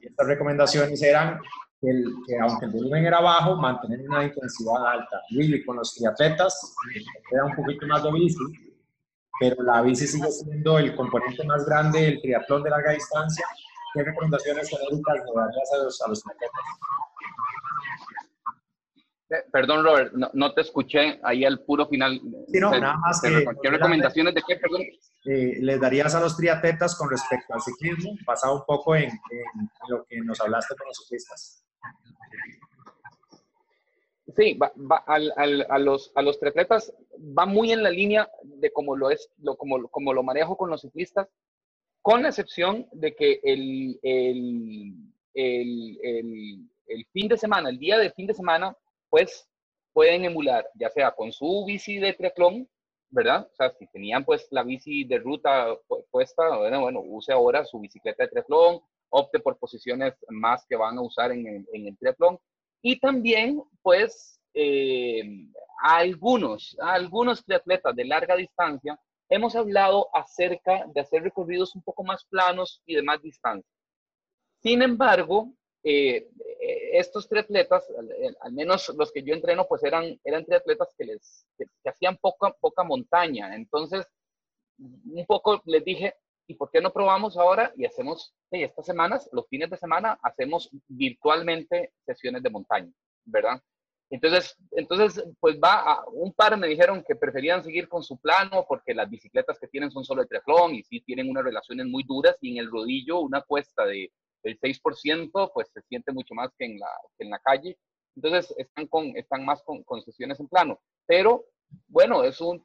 Y 0.02 0.08
estas 0.08 0.28
recomendaciones 0.28 1.02
eran 1.02 1.40
que, 1.80 2.40
aunque 2.40 2.66
el 2.66 2.72
volumen 2.72 3.06
era 3.06 3.20
bajo, 3.20 3.56
mantener 3.58 4.02
una 4.10 4.24
intensidad 4.24 4.88
alta. 4.88 5.22
Y 5.30 5.64
con 5.66 5.78
los 5.78 5.94
triatletas 5.94 6.76
queda 7.30 7.46
un 7.46 7.56
poquito 7.56 7.86
más 7.88 8.04
de 8.04 8.12
bici, 8.12 8.44
pero 9.40 9.62
la 9.64 9.82
bici 9.82 10.08
sigue 10.08 10.32
siendo 10.32 10.80
el 10.80 10.96
componente 10.96 11.44
más 11.46 11.66
grande 11.66 12.02
del 12.02 12.22
triatlón 12.22 12.64
de 12.64 12.70
larga 12.70 12.92
distancia. 12.92 13.46
¿Qué 13.94 14.04
recomendaciones 14.04 14.70
genéricas 14.70 15.16
le 15.16 15.42
darías 15.42 15.74
a 15.74 15.84
los, 15.84 16.02
a 16.02 16.08
los 16.08 16.24
triatletas? 16.24 16.64
Eh, 19.34 19.46
perdón, 19.52 19.84
Robert, 19.84 20.14
no, 20.14 20.54
te 20.54 20.62
escuché 20.62 21.20
ahí 21.24 21.44
al 21.44 21.62
puro 21.62 21.88
final. 21.88 22.22
Sí, 22.48 22.60
no, 22.60 22.70
nada 22.70 22.98
más 22.98 23.20
que... 23.20 23.44
¿Qué 23.64 23.70
recomendaciones 23.70 24.36
de 24.36 24.42
qué, 24.48 24.58
perdón? 24.58 24.82
Eh, 25.26 25.58
les 25.60 25.82
darías 25.82 26.14
a 26.14 26.20
los 26.20 26.38
triatletas 26.38 26.96
con 26.96 27.10
respecto 27.10 27.52
al 27.54 27.62
ciclismo, 27.62 28.16
basado 28.28 28.58
un 28.58 28.66
poco 28.68 28.96
en, 28.96 29.10
lo 29.90 30.06
que 30.06 30.20
nos 30.22 30.40
hablaste 30.40 30.76
con 30.76 30.88
los 30.88 30.98
ciclistas? 30.98 31.66
Sí, 34.36 34.60
a, 35.08 35.80
los, 35.80 36.12
a 36.14 36.22
los 36.22 36.40
triatletas 36.40 36.94
va 37.18 37.48
muy 37.48 37.72
en 37.72 37.82
la 37.82 37.90
línea 37.90 38.30
de 38.44 38.72
cómo 38.72 38.96
lo, 38.96 39.10
es, 39.10 39.32
lo, 39.38 39.56
como, 39.58 39.88
como 39.88 40.14
lo 40.14 40.22
manejo 40.22 40.58
con 40.58 40.70
los 40.70 40.82
ciclistas, 40.82 41.28
con 42.04 42.22
la 42.22 42.30
excepción 42.30 42.88
de 42.92 43.16
que 43.16 43.40
el, 43.44 44.00
el, 44.04 44.94
el, 45.34 46.70
el 46.88 47.06
fin 47.12 47.28
de 47.28 47.38
semana, 47.38 47.70
el 47.70 47.80
día 47.80 47.98
de 47.98 48.12
fin 48.12 48.28
de 48.28 48.34
semana, 48.34 48.76
pues 49.14 49.48
pueden 49.94 50.26
emular, 50.26 50.68
ya 50.74 50.90
sea 50.90 51.12
con 51.12 51.32
su 51.32 51.66
bici 51.68 52.00
de 52.00 52.14
triatlón, 52.14 52.68
¿verdad? 53.12 53.48
O 53.52 53.56
sea, 53.56 53.70
si 53.70 53.86
tenían 53.86 54.26
pues 54.26 54.48
la 54.50 54.64
bici 54.64 55.04
de 55.04 55.20
ruta 55.20 55.68
puesta, 56.10 56.58
bueno, 56.58 57.00
use 57.00 57.32
ahora 57.32 57.64
su 57.64 57.80
bicicleta 57.80 58.24
de 58.24 58.30
triatlón, 58.30 58.82
opte 59.10 59.40
por 59.40 59.60
posiciones 59.60 60.16
más 60.30 60.66
que 60.68 60.76
van 60.76 60.98
a 60.98 61.02
usar 61.04 61.32
en 61.32 61.46
el, 61.46 61.68
en 61.74 61.96
triatlón. 61.96 62.40
Y 62.82 63.00
también, 63.00 63.62
pues, 63.84 64.42
eh, 64.56 65.22
a 65.84 65.98
algunos, 65.98 66.76
a 66.82 66.94
algunos 66.94 67.46
triatletas 67.46 67.96
de 67.96 68.06
larga 68.06 68.36
distancia, 68.36 69.00
hemos 69.30 69.56
hablado 69.56 70.10
acerca 70.12 70.88
de 70.92 71.02
hacer 71.02 71.22
recorridos 71.22 71.76
un 71.76 71.84
poco 71.84 72.04
más 72.04 72.26
planos 72.26 72.82
y 72.88 72.96
de 72.96 73.04
más 73.04 73.22
distancia. 73.22 73.70
Sin 74.64 74.82
embargo, 74.82 75.54
eh, 75.84 76.30
estos 76.94 77.28
triatletas, 77.28 77.86
al, 78.42 78.54
menos 78.54 78.90
los 78.98 79.12
que 79.12 79.24
yo 79.24 79.34
entreno, 79.34 79.66
pues 79.68 79.84
eran, 79.84 80.20
eran 80.24 80.46
triatletas 80.46 80.94
que, 80.98 81.06
les, 81.06 81.46
que, 81.58 81.68
hacían 81.90 82.18
poca, 82.18 82.54
poca 82.54 82.84
montaña. 82.84 83.56
Entonces, 83.56 84.06
un 84.78 85.26
poco 85.28 85.62
les 85.66 85.84
dije, 85.84 86.16
¿y 86.48 86.56
por 86.56 86.72
qué 86.72 86.80
no 86.80 86.94
probamos 86.94 87.38
ahora 87.38 87.74
y 87.76 87.86
hacemos, 87.86 88.34
estas 88.52 88.86
semanas, 88.86 89.30
los 89.34 89.48
fines 89.48 89.70
de 89.70 89.78
semana, 89.78 90.18
hacemos 90.24 90.70
virtualmente 90.88 91.94
sesiones 92.06 92.42
de 92.44 92.50
montaña, 92.50 92.92
¿verdad? 93.26 93.62
Entonces, 94.10 94.56
entonces, 94.72 95.24
pues 95.40 95.58
va, 95.58 95.80
a, 95.80 96.06
un 96.12 96.34
par 96.34 96.56
me 96.58 96.68
dijeron 96.68 97.04
que 97.06 97.16
preferían 97.16 97.64
seguir 97.64 97.90
con 97.90 98.04
su 98.04 98.18
plano 98.20 98.66
porque 98.70 98.94
las 98.94 99.10
bicicletas 99.10 99.58
que 99.60 99.68
tienen 99.68 99.92
son 99.92 100.06
solo 100.06 100.22
de 100.22 100.28
triatlón 100.28 100.76
y 100.76 100.84
sí 100.84 101.02
tienen 101.02 101.30
unas 101.30 101.44
relaciones 101.44 101.88
muy 101.88 102.04
duras 102.04 102.38
y 102.40 102.52
en 102.52 102.58
el 102.60 102.72
rodillo 102.72 103.22
una 103.22 103.42
cuesta 103.42 103.86
de, 103.86 104.12
del 104.44 104.60
6% 104.60 105.52
pues 105.54 105.70
se 105.74 105.82
siente 105.84 106.12
mucho 106.12 106.34
más 106.34 106.52
que 106.58 106.66
en 106.66 106.80
la, 106.80 106.90
que 107.18 107.24
en 107.26 107.32
la 107.32 107.40
calle. 107.40 107.78
Entonces 108.16 108.54
están, 108.58 108.88
con, 108.88 109.18
están 109.18 109.46
más 109.46 109.64
con, 109.64 109.84
con 109.84 110.02
sesiones 110.04 110.40
en 110.40 110.48
plano. 110.48 110.80
Pero 111.06 111.46
bueno, 111.88 112.24
es 112.24 112.40
un, 112.42 112.64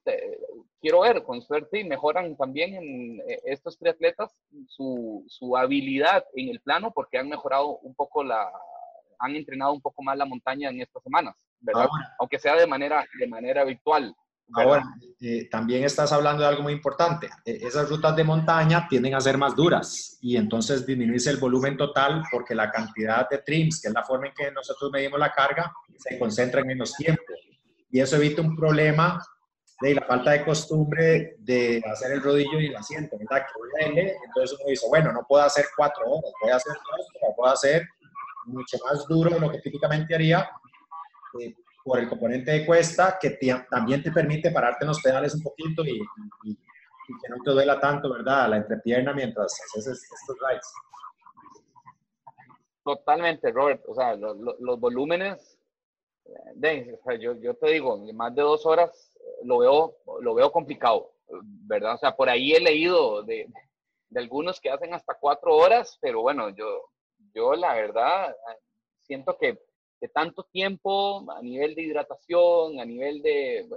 quiero 0.80 1.00
ver, 1.00 1.22
con 1.22 1.40
suerte 1.42 1.84
mejoran 1.84 2.36
también 2.36 2.74
en 2.74 3.20
eh, 3.20 3.40
estos 3.44 3.78
triatletas 3.78 4.36
su, 4.66 5.24
su 5.28 5.56
habilidad 5.56 6.24
en 6.34 6.50
el 6.50 6.60
plano 6.60 6.92
porque 6.92 7.18
han 7.18 7.28
mejorado 7.28 7.78
un 7.78 7.94
poco 7.94 8.22
la, 8.22 8.50
han 9.18 9.36
entrenado 9.36 9.72
un 9.72 9.80
poco 9.80 10.02
más 10.02 10.16
la 10.16 10.24
montaña 10.24 10.70
en 10.70 10.80
estas 10.80 11.02
semanas, 11.02 11.34
¿verdad? 11.60 11.88
Aunque 12.18 12.38
sea 12.38 12.56
de 12.56 12.66
manera, 12.66 13.04
de 13.18 13.26
manera 13.26 13.64
virtual. 13.64 14.14
Ahora, 14.54 14.84
eh, 15.20 15.48
también 15.50 15.84
estás 15.84 16.12
hablando 16.12 16.42
de 16.42 16.48
algo 16.48 16.62
muy 16.62 16.72
importante. 16.72 17.28
E, 17.44 17.66
esas 17.66 17.88
rutas 17.88 18.14
de 18.16 18.24
montaña 18.24 18.86
tienden 18.88 19.14
a 19.14 19.20
ser 19.20 19.36
más 19.36 19.54
duras 19.54 20.18
y 20.20 20.36
entonces 20.36 20.86
disminuirse 20.86 21.30
el 21.30 21.38
volumen 21.38 21.76
total 21.76 22.22
porque 22.30 22.54
la 22.54 22.70
cantidad 22.70 23.28
de 23.28 23.38
trims, 23.38 23.80
que 23.80 23.88
es 23.88 23.94
la 23.94 24.04
forma 24.04 24.28
en 24.28 24.34
que 24.34 24.50
nosotros 24.52 24.90
medimos 24.92 25.18
la 25.18 25.32
carga, 25.32 25.72
se 25.96 26.18
concentra 26.18 26.60
en 26.60 26.68
menos 26.68 26.94
tiempo. 26.94 27.22
Y 27.90 28.00
eso 28.00 28.16
evita 28.16 28.42
un 28.42 28.54
problema 28.54 29.20
de 29.80 29.94
la 29.94 30.02
falta 30.02 30.32
de 30.32 30.44
costumbre 30.44 31.36
de 31.38 31.82
hacer 31.90 32.12
el 32.12 32.22
rodillo 32.22 32.60
y 32.60 32.66
el 32.66 32.76
asiento, 32.76 33.16
¿verdad? 33.18 33.46
Que 33.82 34.16
entonces 34.24 34.58
uno 34.60 34.70
dice, 34.70 34.86
bueno, 34.88 35.12
no 35.12 35.24
puedo 35.28 35.44
hacer 35.44 35.66
cuatro 35.76 36.04
horas, 36.04 36.32
voy 36.42 36.50
a 36.50 36.56
hacer 36.56 36.72
dos, 36.74 37.06
pero 37.12 37.34
puedo 37.36 37.52
hacer 37.52 37.88
mucho 38.46 38.76
más 38.84 39.06
duro 39.06 39.30
de 39.30 39.40
lo 39.40 39.50
que 39.50 39.60
típicamente 39.60 40.14
haría 40.14 40.50
eh, 41.40 41.54
por 41.88 41.98
el 41.98 42.08
componente 42.08 42.50
de 42.52 42.66
cuesta, 42.66 43.18
que 43.20 43.38
también 43.70 44.02
te 44.02 44.12
permite 44.12 44.50
pararte 44.50 44.84
en 44.84 44.88
los 44.88 45.00
pedales 45.00 45.34
un 45.34 45.42
poquito 45.42 45.84
y, 45.84 45.98
que 47.06 47.28
no 47.30 47.42
te 47.42 47.52
duela 47.52 47.80
tanto, 47.80 48.12
¿verdad? 48.12 48.50
La 48.50 48.58
entrepierna 48.58 49.14
mientras 49.14 49.58
haces 49.76 49.86
estos 49.86 50.36
rides. 50.46 50.70
Totalmente, 52.84 53.50
Robert. 53.50 53.82
O 53.88 53.94
sea, 53.94 54.14
los 54.14 54.78
volúmenes, 54.78 55.58
de, 56.54 56.98
yo, 57.18 57.34
yo, 57.40 57.54
te 57.54 57.70
digo, 57.70 57.96
más 58.12 58.34
de 58.34 58.42
dos 58.42 58.66
horas 58.66 59.10
lo 59.42 59.58
veo, 59.58 59.96
lo 60.20 60.34
veo 60.34 60.52
complicado, 60.52 61.14
¿verdad? 61.66 61.94
O 61.94 61.98
sea, 61.98 62.14
por 62.14 62.28
ahí 62.28 62.52
he 62.52 62.60
leído 62.60 63.22
de, 63.22 63.48
de 64.10 64.20
algunos 64.20 64.60
que 64.60 64.70
hacen 64.70 64.92
hasta 64.92 65.16
cuatro 65.18 65.56
horas, 65.56 65.96
pero 66.02 66.20
bueno, 66.20 66.50
yo, 66.50 66.90
yo 67.34 67.54
la 67.54 67.74
verdad 67.74 68.36
siento 69.02 69.36
que, 69.38 69.58
de 70.00 70.08
tanto 70.08 70.44
tiempo 70.44 71.30
a 71.30 71.42
nivel 71.42 71.74
de 71.74 71.82
hidratación, 71.82 72.80
a 72.80 72.84
nivel 72.84 73.22
de, 73.22 73.68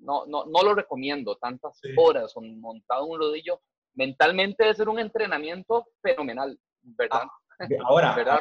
no, 0.00 0.26
no, 0.26 0.46
no 0.46 0.62
lo 0.62 0.74
recomiendo, 0.74 1.36
tantas 1.36 1.80
horas 1.96 2.32
montado 2.36 3.06
un 3.06 3.18
rodillo, 3.18 3.60
mentalmente 3.94 4.64
debe 4.64 4.74
ser 4.74 4.88
un 4.88 4.98
entrenamiento 4.98 5.86
fenomenal, 6.02 6.58
¿verdad? 6.82 7.22
Ah, 7.24 7.66
ahora, 7.86 8.40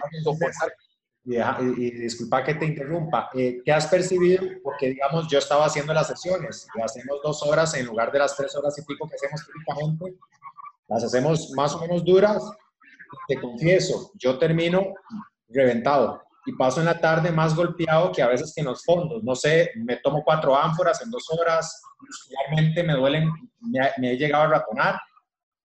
Y, 1.25 1.91
disculpa 1.91 2.43
que 2.43 2.55
te 2.55 2.65
interrumpa, 2.65 3.29
eh, 3.33 3.61
¿qué 3.65 3.71
has 3.71 3.87
percibido? 3.87 4.43
Porque, 4.63 4.89
digamos, 4.89 5.27
yo 5.27 5.39
estaba 5.39 5.65
haciendo 5.65 5.93
las 5.93 6.07
sesiones 6.07 6.67
y 6.75 6.81
hacemos 6.81 7.19
dos 7.23 7.43
horas 7.43 7.73
en 7.75 7.85
lugar 7.85 8.11
de 8.11 8.19
las 8.19 8.35
tres 8.37 8.55
horas 8.55 8.77
y 8.77 8.85
pico 8.85 9.07
que 9.07 9.15
hacemos 9.15 9.45
típicamente, 9.45 10.17
las 10.87 11.03
hacemos 11.03 11.51
más 11.51 11.75
o 11.75 11.81
menos 11.81 12.05
duras 12.05 12.43
te 13.27 13.39
confieso, 13.39 14.11
yo 14.15 14.37
termino 14.37 14.93
reventado 15.49 16.21
y 16.47 16.53
paso 16.53 16.79
en 16.79 16.85
la 16.85 16.97
tarde 16.97 17.29
más 17.29 17.53
golpeado 17.53 18.09
que 18.13 18.21
a 18.21 18.27
veces 18.27 18.53
que 18.55 18.61
en 18.61 18.67
los 18.67 18.83
fondos. 18.85 19.21
No 19.21 19.35
sé, 19.35 19.71
me 19.75 19.97
tomo 19.97 20.23
cuatro 20.23 20.57
ánforas 20.57 21.01
en 21.01 21.11
dos 21.11 21.25
horas, 21.29 21.83
muscularmente 21.99 22.83
me 22.83 22.93
duelen, 22.93 23.29
me, 23.59 24.11
he 24.11 24.17
llegado 24.17 24.45
a 24.45 24.47
ratonar 24.47 24.97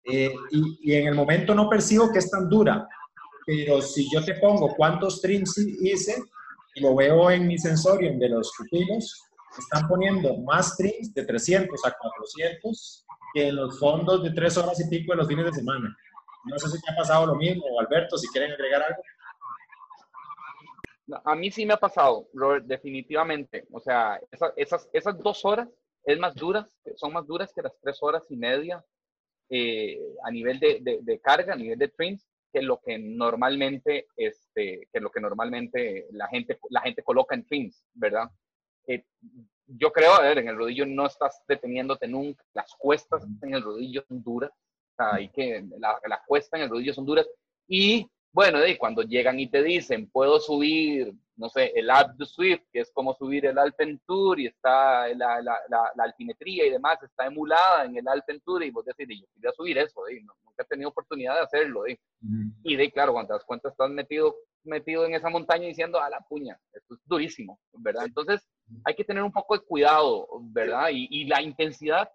eh, 0.05 0.33
y, 0.51 0.95
en 0.95 1.09
el 1.09 1.15
momento 1.15 1.55
no 1.55 1.69
percibo 1.69 2.11
que 2.11 2.21
es 2.21 2.31
tan 2.31 2.49
dura, 2.49 2.89
pero 3.45 3.83
si 3.83 4.09
yo 4.11 4.25
te 4.25 4.35
pongo 4.37 4.75
cuántos 4.75 5.21
trims 5.21 5.59
hice 5.59 6.17
y 6.75 6.81
lo 6.81 6.95
veo 6.95 7.31
en 7.31 7.47
mi 7.47 7.59
sensorium 7.59 8.19
de 8.19 8.31
los 8.31 8.51
pupilos, 8.57 9.23
están 9.59 9.87
poniendo 9.87 10.39
más 10.39 10.79
trims 10.79 11.13
de 11.13 11.27
300 11.27 11.79
a 11.85 11.93
400 11.93 13.05
que 13.35 13.49
en 13.49 13.57
los 13.57 13.79
fondos 13.79 14.23
de 14.23 14.31
tres 14.31 14.57
horas 14.57 14.81
y 14.81 14.89
pico 14.89 15.13
de 15.13 15.19
los 15.19 15.29
fines 15.29 15.45
de 15.45 15.53
semana. 15.53 15.95
No 16.45 16.59
sé 16.59 16.71
si 16.71 16.81
te 16.81 16.91
ha 16.91 16.97
pasado 16.97 17.27
lo 17.27 17.35
mismo, 17.35 17.65
Alberto, 17.79 18.17
si 18.17 18.27
quieren 18.29 18.53
agregar 18.53 18.83
algo. 18.83 19.03
A 21.25 21.35
mí 21.35 21.51
sí 21.51 21.67
me 21.67 21.75
ha 21.75 21.79
pasado, 21.79 22.29
Robert, 22.33 22.67
definitivamente. 22.67 23.67
O 23.73 23.81
sea, 23.81 24.21
esas, 24.57 24.89
dos 25.23 25.45
horas 25.45 25.69
es 26.05 26.19
más 26.19 26.35
duras, 26.35 26.71
son 26.97 27.13
más 27.13 27.27
duras 27.27 27.53
que 27.55 27.63
las 27.63 27.79
tres 27.81 27.99
horas 28.01 28.23
y 28.31 28.37
media 28.37 28.85
eh, 29.49 29.99
a 30.25 30.31
nivel 30.31 30.59
de, 30.59 31.21
carga, 31.23 31.55
a 31.55 31.57
nivel 31.57 31.79
de 31.79 31.89
trims, 31.89 32.27
que 32.53 32.63
lo 32.63 32.81
que 32.81 32.99
normalmente, 32.99 34.09
este, 34.17 34.89
que 34.93 35.01
lo 35.01 35.11
que 35.11 35.21
normalmente 35.21 36.09
la 36.13 36.29
gente, 36.29 36.59
la 36.69 36.81
gente 36.81 37.03
coloca 37.03 37.35
en 37.35 37.45
trims, 37.45 37.85
¿verdad? 37.95 38.29
Eh, 38.87 39.05
yo 39.67 39.93
creo, 39.93 40.15
a 40.15 40.23
ver, 40.23 40.39
en 40.39 40.49
el 40.49 40.57
rodillo 40.57 40.85
no 40.85 41.07
estás 41.07 41.43
deteniéndote 41.47 42.09
nunca, 42.09 42.45
las 42.55 42.75
cuestas 42.77 43.25
en 43.43 43.55
el 43.55 43.63
rodillo 43.63 44.03
son 44.09 44.23
duras, 44.23 44.51
y 45.19 45.29
que 45.29 45.65
las 45.81 46.21
cuestas 46.27 46.59
en 46.59 46.65
el 46.65 46.71
rodillo 46.71 46.93
son 46.93 47.07
duras. 47.07 47.27
Y 47.67 48.11
bueno, 48.33 48.61
de 48.61 48.79
cuando 48.79 49.03
llegan 49.03 49.41
y 49.41 49.49
te 49.49 49.63
dicen, 49.63 50.09
puedo 50.09 50.39
subir, 50.39 51.13
no 51.37 51.49
sé, 51.49 51.73
el 51.75 51.91
de 52.17 52.27
Swift, 52.27 52.63
que 52.73 52.81
es 52.81 52.91
como 52.93 53.15
subir 53.15 53.47
el 53.47 53.59
Alpen 53.59 54.01
Tour 54.07 54.39
y 54.39 54.47
está 54.47 55.09
la, 55.09 55.43
la, 55.43 55.59
la, 55.69 56.05
altimetría 56.05 56.67
y 56.67 56.71
demás, 56.71 57.03
está 57.03 57.27
emulada 57.27 57.85
en 57.85 57.97
el 57.97 58.07
Alpen 58.07 58.41
Tour 58.41 58.63
y 58.63 58.71
vos 58.71 58.85
decís, 58.85 59.21
yo 59.21 59.27
quería 59.35 59.53
subir 59.53 59.79
eso, 59.79 60.03
nunca 60.45 60.63
he 60.63 60.67
tenido 60.67 60.91
oportunidad 60.91 61.35
de 61.35 61.41
hacerlo. 61.41 61.83
Y 62.63 62.77
de 62.77 62.91
claro, 62.93 63.13
cuando 63.13 63.29
te 63.29 63.35
das 63.35 63.45
cuenta 63.45 63.69
estás 63.69 63.91
metido, 63.91 64.37
metido 64.63 65.05
en 65.07 65.15
esa 65.15 65.29
montaña 65.29 65.67
diciendo, 65.67 66.01
a 66.01 66.09
la 66.09 66.21
puña, 66.21 66.57
esto 66.73 66.95
es 66.95 67.01
durísimo, 67.07 67.59
¿verdad? 67.73 68.05
Entonces 68.07 68.47
hay 68.85 68.95
que 68.95 69.05
tener 69.05 69.25
un 69.25 69.33
poco 69.33 69.59
de 69.59 69.65
cuidado, 69.65 70.29
¿verdad? 70.43 70.91
Y, 70.93 71.09
y 71.11 71.25
la 71.25 71.43
intensidad 71.43 72.09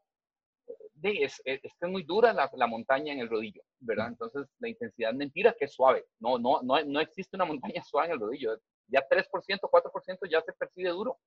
es, 1.05 1.41
es, 1.45 1.59
es, 1.63 1.89
muy 1.89 2.03
dura 2.03 2.33
la, 2.33 2.49
la, 2.53 2.67
montaña 2.67 3.13
en 3.13 3.19
el 3.19 3.29
rodillo, 3.29 3.61
¿verdad? 3.79 4.07
Entonces, 4.07 4.47
la 4.59 4.69
intensidad 4.69 5.13
mentira 5.13 5.55
que 5.57 5.65
es 5.65 5.73
suave. 5.73 6.05
No, 6.19 6.37
no, 6.37 6.61
no, 6.63 6.83
no 6.83 6.99
existe 6.99 7.35
una 7.35 7.45
montaña 7.45 7.83
suave 7.89 8.07
en 8.07 8.13
el 8.13 8.19
rodillo. 8.19 8.57
Ya 8.87 9.07
3%, 9.07 9.27
4% 9.29 10.29
ya 10.29 10.41
se 10.41 10.53
percibe 10.53 10.89
duro, 10.89 11.17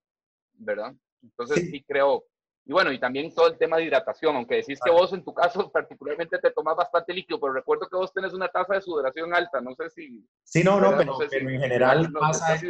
¿verdad? 0.55 0.95
Entonces, 1.23 1.71
sí. 1.71 1.83
creo. 1.83 2.25
Y 2.65 2.73
bueno, 2.73 2.93
y 2.93 3.01
también 3.01 3.35
todo 3.35 3.49
el 3.49 3.57
tema 3.57 3.79
de 3.79 3.85
hidratación, 3.85 4.37
aunque 4.37 4.57
decís 4.57 4.79
que 4.85 4.91
vos 4.91 5.13
en 5.13 5.25
tu 5.25 5.33
caso 5.33 5.71
particularmente 5.73 6.39
te 6.39 6.51
tomas 6.51 6.77
bastante 6.77 7.15
líquido, 7.15 7.41
pero 7.41 7.55
recuerdo 7.55 7.89
que 7.89 7.97
vos 7.97 8.13
tenés 8.13 8.35
una 8.35 8.49
tasa 8.49 8.75
de 8.75 8.83
sudoración 8.83 9.35
alta, 9.35 9.61
no 9.61 9.75
sé 9.75 9.89
si... 9.91 10.25
Sí, 10.45 10.63
no, 10.63 10.79
no, 10.79 10.97
pero, 10.97 11.17
en 11.31 11.61
general 11.61 12.13
pasa, 12.13 12.61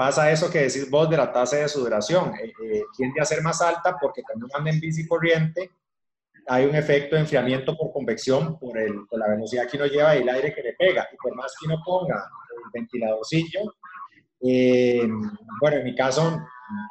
pasa 0.00 0.30
eso 0.30 0.50
que 0.50 0.60
decís 0.60 0.88
vos 0.88 1.10
de 1.10 1.16
la 1.18 1.30
tasa 1.30 1.56
de 1.56 1.68
sudoración. 1.68 2.32
Eh, 2.36 2.50
eh, 2.64 2.82
tiende 2.96 3.20
a 3.20 3.24
ser 3.26 3.42
más 3.42 3.60
alta 3.60 3.98
porque 4.00 4.22
cuando 4.22 4.46
uno 4.46 4.54
anda 4.56 4.70
en 4.70 4.80
bici 4.80 5.06
corriente 5.06 5.72
hay 6.46 6.64
un 6.64 6.74
efecto 6.74 7.16
de 7.16 7.20
enfriamiento 7.20 7.76
por 7.76 7.92
convección 7.92 8.58
por, 8.58 8.78
el, 8.78 9.06
por 9.06 9.18
la 9.18 9.28
velocidad 9.28 9.68
que 9.68 9.76
uno 9.76 9.84
lleva 9.84 10.16
y 10.16 10.22
el 10.22 10.28
aire 10.30 10.54
que 10.54 10.62
le 10.62 10.72
pega. 10.72 11.06
Y 11.12 11.16
por 11.18 11.36
más 11.36 11.52
que 11.60 11.66
uno 11.66 11.82
ponga 11.84 12.16
el 12.16 12.70
ventiladorcillo, 12.72 13.74
eh, 14.40 15.06
bueno, 15.60 15.76
en 15.76 15.84
mi 15.84 15.94
caso, 15.94 16.40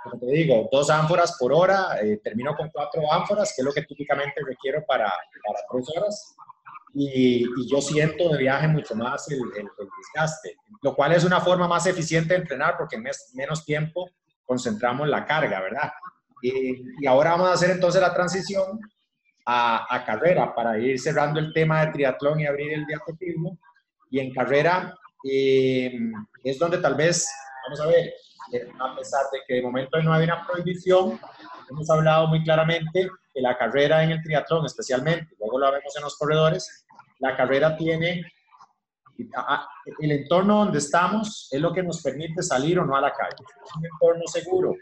como 0.04 0.20
te 0.20 0.28
digo, 0.28 0.70
dos 0.72 0.92
ánforas 0.92 1.36
por 1.40 1.52
hora, 1.52 1.98
termino 2.24 2.56
con 2.56 2.70
cuatro 2.70 3.12
ánforas, 3.12 3.54
que 3.56 3.64
es 3.64 3.66
lo 3.66 3.74
que 3.74 3.82
típicamente 3.82 4.36
requiero 4.46 4.86
para, 4.86 5.12
para 5.48 5.60
tres 5.72 5.98
horas 5.98 6.36
y, 7.02 7.46
yo 7.70 7.80
siento 7.82 8.30
de 8.30 8.40
viaje 8.40 8.68
mucho 8.68 8.94
más 8.94 9.30
el, 9.32 9.40
el, 9.56 9.70
desgaste, 9.98 10.58
lo 10.82 10.94
cual 10.94 11.14
es 11.14 11.24
una 11.24 11.40
forma 11.40 11.68
más 11.68 11.86
eficiente 11.86 12.34
de 12.34 12.42
entrenar 12.42 12.76
porque 12.78 12.98
en 12.98 13.06
menos 13.36 13.64
tiempo 13.64 14.10
concentramos 14.46 15.08
la 15.08 15.26
carga, 15.26 15.62
¿verdad? 15.62 15.92
Y, 16.42 16.84
y, 17.02 17.08
ahora 17.08 17.32
vamos 17.32 17.50
a 17.50 17.54
hacer 17.54 17.72
entonces 17.72 18.02
la 18.02 18.14
transición 18.14 18.80
a, 19.46 19.96
a, 19.96 20.04
carrera 20.04 20.54
para 20.54 20.78
ir 20.78 21.00
cerrando 21.00 21.40
el 21.40 21.54
tema 21.54 21.86
de 21.86 21.94
triatlón 21.94 22.42
y 22.42 22.46
abrir 22.46 22.74
el 22.74 22.86
diacotismo. 22.86 23.58
Y 24.12 24.20
en 24.20 24.34
carrera 24.34 24.94
eh, 25.24 25.98
es 26.44 26.60
donde 26.60 26.80
tal 26.80 26.96
vez, 26.96 27.30
vamos 27.64 27.80
a 27.80 27.88
ver, 27.88 28.14
eh, 28.54 28.68
a 28.80 28.96
pesar 28.96 29.24
de 29.32 29.40
que 29.48 29.56
de 29.56 29.62
momento 29.62 30.02
no 30.02 30.14
hay 30.14 30.24
una 30.26 30.46
prohibición, 30.46 31.20
hemos 31.70 31.90
hablado 31.90 32.28
muy 32.28 32.44
claramente 32.44 33.10
que 33.34 33.42
la 33.42 33.58
carrera 33.58 34.04
en 34.04 34.12
el 34.12 34.22
triatlón, 34.22 34.66
especialmente, 34.66 35.36
luego 35.40 35.60
lo 35.60 35.72
vemos 35.72 35.96
en 35.96 36.04
los 36.04 36.18
corredores, 36.18 36.86
la 37.20 37.36
carrera 37.36 37.76
tiene, 37.76 38.24
el 40.00 40.12
entorno 40.12 40.66
donde 40.66 40.78
estamos 40.78 41.50
es 41.52 41.60
lo 41.60 41.74
que 41.74 41.84
nos 41.84 42.02
permite 42.02 42.42
salir 42.42 42.80
o 42.80 42.86
no 42.86 42.96
a 42.96 43.02
la 43.02 43.12
calle. 43.12 43.36
Es 43.66 43.76
un 43.76 43.86
entorno 43.86 44.24
seguro, 44.26 44.76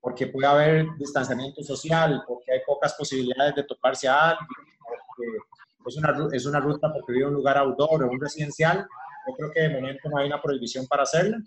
porque 0.00 0.26
puede 0.26 0.46
haber 0.46 0.86
distanciamiento 0.98 1.62
social, 1.62 2.22
porque 2.26 2.52
hay 2.52 2.60
pocas 2.66 2.94
posibilidades 2.94 3.54
de 3.54 3.64
toparse 3.64 4.08
a 4.08 4.30
alguien, 4.30 4.48
porque 4.78 5.38
es 5.86 5.96
una, 5.96 6.28
es 6.32 6.46
una 6.46 6.60
ruta 6.60 6.92
porque 6.92 7.12
vive 7.12 7.26
un 7.26 7.34
lugar 7.34 7.58
outdoor 7.58 8.04
o 8.04 8.10
un 8.10 8.20
residencial, 8.20 8.86
yo 9.26 9.34
creo 9.34 9.50
que 9.50 9.60
de 9.60 9.68
momento 9.70 10.08
no 10.08 10.18
hay 10.18 10.26
una 10.26 10.40
prohibición 10.40 10.86
para 10.86 11.02
hacerla, 11.02 11.38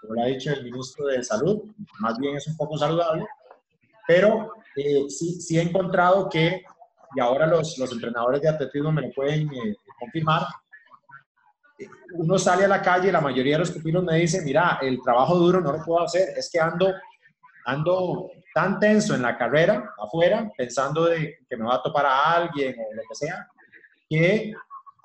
como 0.00 0.14
lo 0.14 0.22
ha 0.22 0.26
dicho 0.26 0.52
el 0.52 0.64
ministro 0.64 1.06
de 1.06 1.22
Salud, 1.22 1.62
más 2.00 2.18
bien 2.18 2.36
es 2.36 2.46
un 2.46 2.56
poco 2.56 2.76
saludable, 2.76 3.26
pero 4.06 4.52
eh, 4.76 5.08
sí, 5.08 5.40
sí 5.40 5.58
he 5.58 5.62
encontrado 5.62 6.28
que, 6.28 6.62
y 7.14 7.20
ahora 7.20 7.46
los, 7.46 7.78
los 7.78 7.92
entrenadores 7.92 8.40
de 8.42 8.48
atletismo 8.48 8.92
me 8.92 9.02
lo 9.02 9.10
pueden 9.12 9.48
eh, 9.54 9.76
confirmar, 9.98 10.42
uno 12.14 12.38
sale 12.38 12.64
a 12.64 12.68
la 12.68 12.82
calle 12.82 13.08
y 13.08 13.12
la 13.12 13.20
mayoría 13.20 13.54
de 13.54 13.60
los 13.60 13.70
pupilos 13.70 14.02
me 14.02 14.16
dicen, 14.16 14.44
mira, 14.44 14.78
el 14.82 15.00
trabajo 15.02 15.36
duro 15.36 15.60
no 15.60 15.72
lo 15.72 15.84
puedo 15.84 16.02
hacer, 16.02 16.30
es 16.36 16.50
que 16.50 16.58
ando, 16.58 16.92
ando 17.66 18.30
tan 18.54 18.80
tenso 18.80 19.14
en 19.14 19.22
la 19.22 19.36
carrera 19.36 19.94
afuera, 19.98 20.50
pensando 20.56 21.04
de 21.04 21.38
que 21.48 21.56
me 21.56 21.64
va 21.64 21.76
a 21.76 21.82
topar 21.82 22.06
a 22.06 22.32
alguien 22.34 22.74
o 22.78 22.94
lo 22.94 23.02
que 23.08 23.14
sea, 23.14 23.48
que 24.08 24.52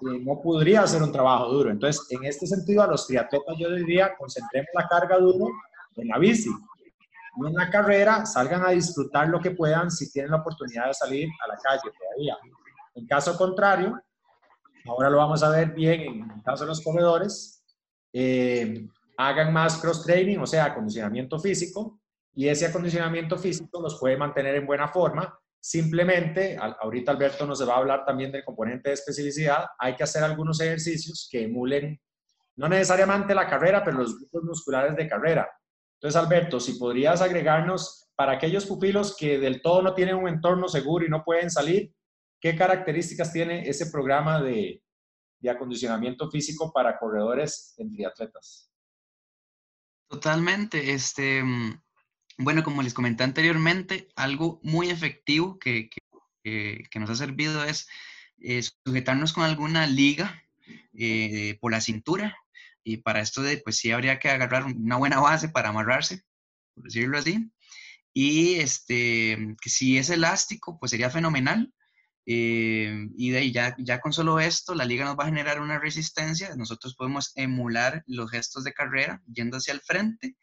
no 0.02 0.42
podría 0.42 0.82
hacer 0.82 1.04
un 1.04 1.12
trabajo 1.12 1.50
duro. 1.50 1.70
Entonces, 1.70 2.08
en 2.10 2.26
este 2.26 2.48
sentido, 2.48 2.84
a 2.84 2.88
los 2.88 3.06
triatletas 3.06 3.56
yo 3.58 3.72
diría, 3.72 4.16
concentremos 4.18 4.70
la 4.74 4.88
carga 4.88 5.18
duro 5.18 5.48
en 5.96 6.08
la 6.08 6.18
bici. 6.18 6.50
Y 7.36 7.48
en 7.48 7.54
la 7.54 7.70
carrera, 7.70 8.26
salgan 8.26 8.66
a 8.66 8.70
disfrutar 8.70 9.28
lo 9.28 9.40
que 9.40 9.52
puedan 9.52 9.90
si 9.90 10.12
tienen 10.12 10.32
la 10.32 10.38
oportunidad 10.38 10.88
de 10.88 10.94
salir 10.94 11.30
a 11.44 11.48
la 11.48 11.58
calle 11.58 11.92
todavía. 11.98 12.38
En 12.96 13.08
caso 13.08 13.38
contrario, 13.38 14.00
ahora 14.86 15.10
lo 15.10 15.18
vamos 15.18 15.42
a 15.44 15.50
ver 15.50 15.72
bien 15.74 16.02
en 16.02 16.32
el 16.32 16.44
caso 16.44 16.64
de 16.64 16.70
los 16.70 16.82
corredores, 16.82 17.64
eh, 18.12 18.88
hagan 19.18 19.52
más 19.52 19.78
cross-training, 19.78 20.38
o 20.38 20.46
sea, 20.46 20.66
acondicionamiento 20.66 21.40
físico, 21.40 22.00
y 22.36 22.48
ese 22.48 22.68
acondicionamiento 22.68 23.38
físico 23.38 23.82
los 23.82 24.00
puede 24.00 24.18
mantener 24.18 24.56
en 24.56 24.66
buena 24.66 24.88
forma 24.88 25.40
Simplemente, 25.66 26.58
ahorita 26.58 27.14
Alberto 27.14 27.46
nos 27.46 27.66
va 27.66 27.76
a 27.76 27.78
hablar 27.78 28.04
también 28.04 28.34
del 28.34 28.44
componente 28.44 28.90
de 28.90 28.96
especificidad, 28.96 29.64
hay 29.80 29.96
que 29.96 30.04
hacer 30.04 30.22
algunos 30.22 30.60
ejercicios 30.60 31.30
que 31.32 31.44
emulen, 31.44 32.02
no 32.58 32.68
necesariamente 32.68 33.34
la 33.34 33.48
carrera, 33.48 33.82
pero 33.82 34.00
los 34.00 34.20
grupos 34.20 34.44
musculares 34.44 34.94
de 34.98 35.08
carrera. 35.08 35.50
Entonces, 36.04 36.22
Alberto, 36.22 36.60
si 36.60 36.74
podrías 36.74 37.22
agregarnos 37.22 38.10
para 38.18 38.34
aquellos 38.34 38.66
pupilos 38.66 39.16
que 39.16 39.40
del 39.40 39.62
todo 39.62 39.82
no 39.82 39.94
tienen 39.94 40.16
un 40.18 40.28
entorno 40.28 40.68
seguro 40.68 41.06
y 41.06 41.10
no 41.10 41.24
pueden 41.24 41.50
salir, 41.50 41.94
¿qué 42.42 42.58
características 42.58 43.32
tiene 43.32 43.70
ese 43.70 43.90
programa 43.90 44.42
de, 44.42 44.84
de 45.40 45.50
acondicionamiento 45.50 46.30
físico 46.30 46.74
para 46.74 47.00
corredores 47.00 47.74
en 47.78 47.94
triatletas? 47.94 48.70
Totalmente. 50.10 50.92
Este, 50.92 51.42
bueno, 52.38 52.64
como 52.64 52.84
les 52.84 52.94
comenté 52.94 53.24
anteriormente, 53.24 54.10
algo 54.18 54.60
muy 54.62 54.90
efectivo 54.90 55.58
que, 55.58 55.90
nos 56.96 57.10
ha 57.12 57.16
servido 57.16 57.64
es 57.64 57.88
sujetarnos 58.86 59.32
con 59.32 59.46
alguna 59.46 59.88
liga 59.88 60.44
eh, 60.92 61.58
por 61.62 61.72
la 61.72 61.80
cintura. 61.80 62.43
Y 62.84 62.98
para 62.98 63.22
esto, 63.22 63.42
de, 63.42 63.58
pues 63.58 63.78
sí 63.78 63.92
habría 63.92 64.20
que 64.20 64.30
agarrar 64.30 64.66
una 64.66 64.98
buena 64.98 65.20
base 65.20 65.50
para 65.50 65.70
amarrarse, 65.70 66.24
por 66.76 66.86
decirlo 66.86 67.18
así. 67.18 67.52
Y 68.14 68.56
este, 68.56 69.56
si 69.66 69.98
es 69.98 70.10
elástico, 70.10 70.78
pues 70.80 70.92
sería 70.92 71.10
fenomenal. 71.10 71.74
Eh, 72.26 73.10
y 73.18 73.32
de 73.32 73.38
ahí 73.38 73.52
ya, 73.52 73.76
ya 73.80 74.00
con 74.00 74.14
solo 74.14 74.40
esto, 74.40 74.76
la 74.76 74.86
liga 74.86 75.04
nos 75.04 75.18
va 75.18 75.24
a 75.24 75.28
generar 75.28 75.62
una 75.62 75.80
resistencia. 75.80 76.56
Nosotros 76.56 76.96
podemos 76.96 77.32
emular 77.36 78.04
los 78.08 78.32
gestos 78.32 78.64
de 78.64 78.74
carrera 78.74 79.22
yendo 79.32 79.58
hacia 79.58 79.74
el 79.74 79.82
frente 79.82 80.38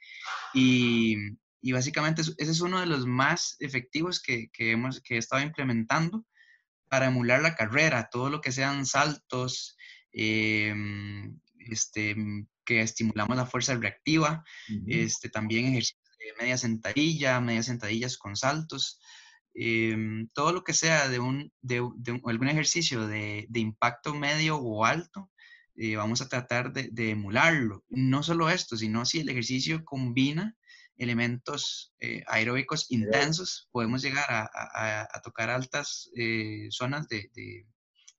y, 0.53 1.17
y 1.63 1.73
básicamente 1.73 2.23
ese 2.23 2.35
es 2.39 2.61
uno 2.61 2.81
de 2.81 2.87
los 2.87 3.07
más 3.07 3.57
efectivos 3.61 4.21
que, 4.21 4.51
que, 4.53 4.73
hemos, 4.73 5.01
que 5.01 5.15
he 5.15 5.19
estado 5.19 5.43
implementando 5.43 6.27
para 6.89 7.07
emular 7.07 7.41
la 7.41 7.55
carrera, 7.55 8.09
todo 8.11 8.31
lo 8.31 8.41
que 8.41 8.53
sean 8.53 8.85
saltos, 8.85 9.77
em, 10.13 11.39
este, 11.69 12.17
que 12.65 12.81
estimulamos 12.83 13.37
la 13.37 13.47
fuerza 13.47 13.75
reactiva, 13.77 14.45
este, 14.87 15.29
también 15.29 15.67
ejercicios 15.67 16.01
de 16.19 16.43
media 16.43 16.59
sentadilla, 16.59 17.41
media 17.41 17.63
sentadillas 17.63 18.17
con 18.17 18.37
saltos, 18.37 19.01
em, 19.55 20.29
todo 20.33 20.53
lo 20.53 20.65
que 20.65 20.73
sea 20.73 21.09
de, 21.09 21.19
un, 21.19 21.53
de, 21.61 21.79
algún 22.25 22.49
ejercicio 22.49 23.07
de, 23.07 23.47
de, 23.49 23.61
impacto 23.61 24.15
medio 24.15 24.57
o 24.57 24.85
alto, 24.85 25.31
eh, 25.77 25.97
vamos 25.97 26.21
a 26.21 26.29
tratar 26.29 26.73
de, 26.73 26.89
de, 26.93 27.11
emularlo. 27.11 27.85
No 27.89 28.23
solo 28.23 28.51
esto, 28.51 28.77
sino 28.77 29.05
si 29.07 29.21
el 29.21 29.29
ejercicio 29.29 29.85
combina 29.85 30.57
elementos 31.01 31.95
eh, 31.99 32.23
aeróbicos 32.27 32.91
intensos, 32.91 33.69
podemos 33.73 34.03
llegar 34.03 34.27
a, 34.29 35.21
tocar 35.25 35.49
altas 35.49 36.11
eh, 36.15 36.69
zonas 36.71 37.09
de, 37.09 37.67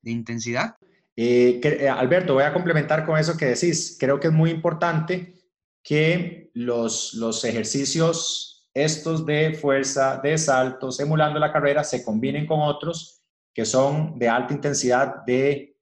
intensidad. 0.04 0.76
Eh, 1.16 1.90
Alberto, 1.90 2.36
voy 2.36 2.44
a 2.44 2.54
complementar 2.54 3.06
con 3.06 3.18
eso 3.18 3.38
que 3.38 3.46
decís. 3.46 3.98
Creo 4.00 4.20
que 4.20 4.28
es 4.28 4.34
muy 4.34 4.50
importante 4.50 5.36
que 5.84 6.52
los, 6.54 7.14
los 7.14 7.44
ejercicios 7.44 8.52
estos 8.74 9.26
de 9.26 9.54
fuerza, 9.54 10.20
de 10.24 10.38
saltos, 10.38 11.00
emulando 11.00 11.40
la 11.40 11.52
carrera, 11.52 11.84
se 11.84 12.04
combinen 12.04 12.48
con 12.48 12.62
otros 12.62 13.22
que 13.54 13.66
son 13.66 14.18
de 14.18 14.30
alta 14.30 14.54
intensidad 14.54 15.26
de, 15.26 15.76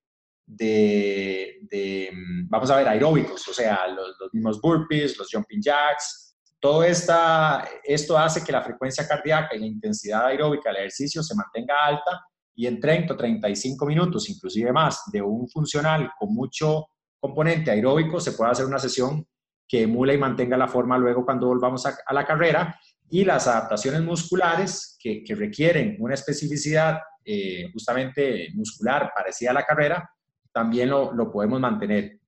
de, 0.45 2.09
mm, 2.11 2.49
vamos 2.49 2.71
a 2.71 2.77
ver, 2.77 2.87
aeróbicos, 2.87 3.47
o 3.47 3.53
sea, 3.53 3.87
los, 3.89 4.15
los 4.19 4.33
mismos 4.33 4.59
burpees, 4.59 5.17
los 5.17 5.29
jumping 5.31 5.61
jacks, 5.61 6.35
todo 6.59 6.83
esta, 6.83 7.69
esto 7.83 8.17
hace 8.17 8.43
que 8.43 8.51
la 8.51 8.63
frecuencia 8.63 9.07
cardíaca 9.07 9.55
y 9.55 9.59
la 9.59 9.67
intensidad 9.67 10.25
aeróbica 10.25 10.69
del 10.69 10.79
ejercicio 10.79 11.21
se 11.21 11.35
mantenga 11.35 11.75
alta 11.85 12.25
y 12.59 12.67
en 12.67 12.77
30 12.77 13.13
o 13.13 13.15
35 13.15 13.85
minutos, 13.85 14.29
inclusive 14.29 14.73
más, 14.73 15.03
de 15.13 15.21
un 15.21 15.47
funcional 15.47 16.11
con 16.19 16.33
mucho 16.33 16.87
componente 17.17 17.71
aeróbico, 17.71 18.19
se 18.19 18.33
puede 18.33 18.51
hacer 18.51 18.65
una 18.65 18.79
sesión 18.79 19.25
que 19.65 19.83
emula 19.83 20.13
y 20.13 20.17
mantenga 20.17 20.57
la 20.57 20.67
forma 20.67 20.97
luego 20.97 21.23
cuando 21.23 21.47
volvamos 21.47 21.85
a, 21.85 21.95
la 22.11 22.25
carrera 22.25 22.77
y 23.09 23.23
las 23.23 23.47
adaptaciones 23.47 24.01
musculares 24.01 24.97
que, 25.01 25.23
requieren 25.37 25.95
una 25.99 26.15
especificidad 26.15 26.99
eh, 27.23 27.69
justamente 27.71 28.49
muscular 28.55 29.13
parecida 29.15 29.51
a 29.51 29.53
la 29.53 29.63
carrera, 29.63 30.09
también 30.51 30.89
lo, 30.89 31.13
lo 31.13 31.31
podemos 31.31 31.61
mantener. 31.61 32.19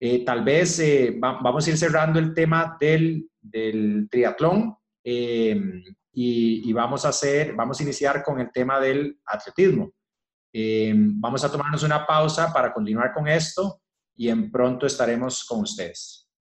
Eh, 0.00 0.24
tal 0.24 0.42
vez 0.42 0.80
eh, 0.80 1.14
vamos 1.20 1.64
a 1.64 1.70
ir 1.70 1.78
cerrando 1.78 2.18
el 2.18 2.34
tema 2.34 2.76
del, 2.80 3.30
del 3.40 4.08
triatlón 4.10 4.74
em, 5.04 5.84
y, 6.12 6.72
vamos 6.72 7.04
a 7.04 7.10
hacer, 7.10 7.54
vamos 7.54 7.78
a 7.78 7.82
iniciar 7.82 8.22
con 8.22 8.40
el 8.40 8.50
tema 8.50 8.80
del 8.80 9.20
atletismo. 9.24 9.92
Em, 10.52 11.20
vamos 11.20 11.44
a 11.44 11.52
tomarnos 11.52 11.82
una 11.82 12.06
pausa 12.06 12.52
para 12.52 12.72
continuar 12.72 13.12
con 13.12 13.28
esto 13.28 13.80
y 14.16 14.28
en 14.28 14.50
pronto 14.50 14.86
estaremos 14.86 15.44
con 15.44 15.60
ustedes. 15.60 16.27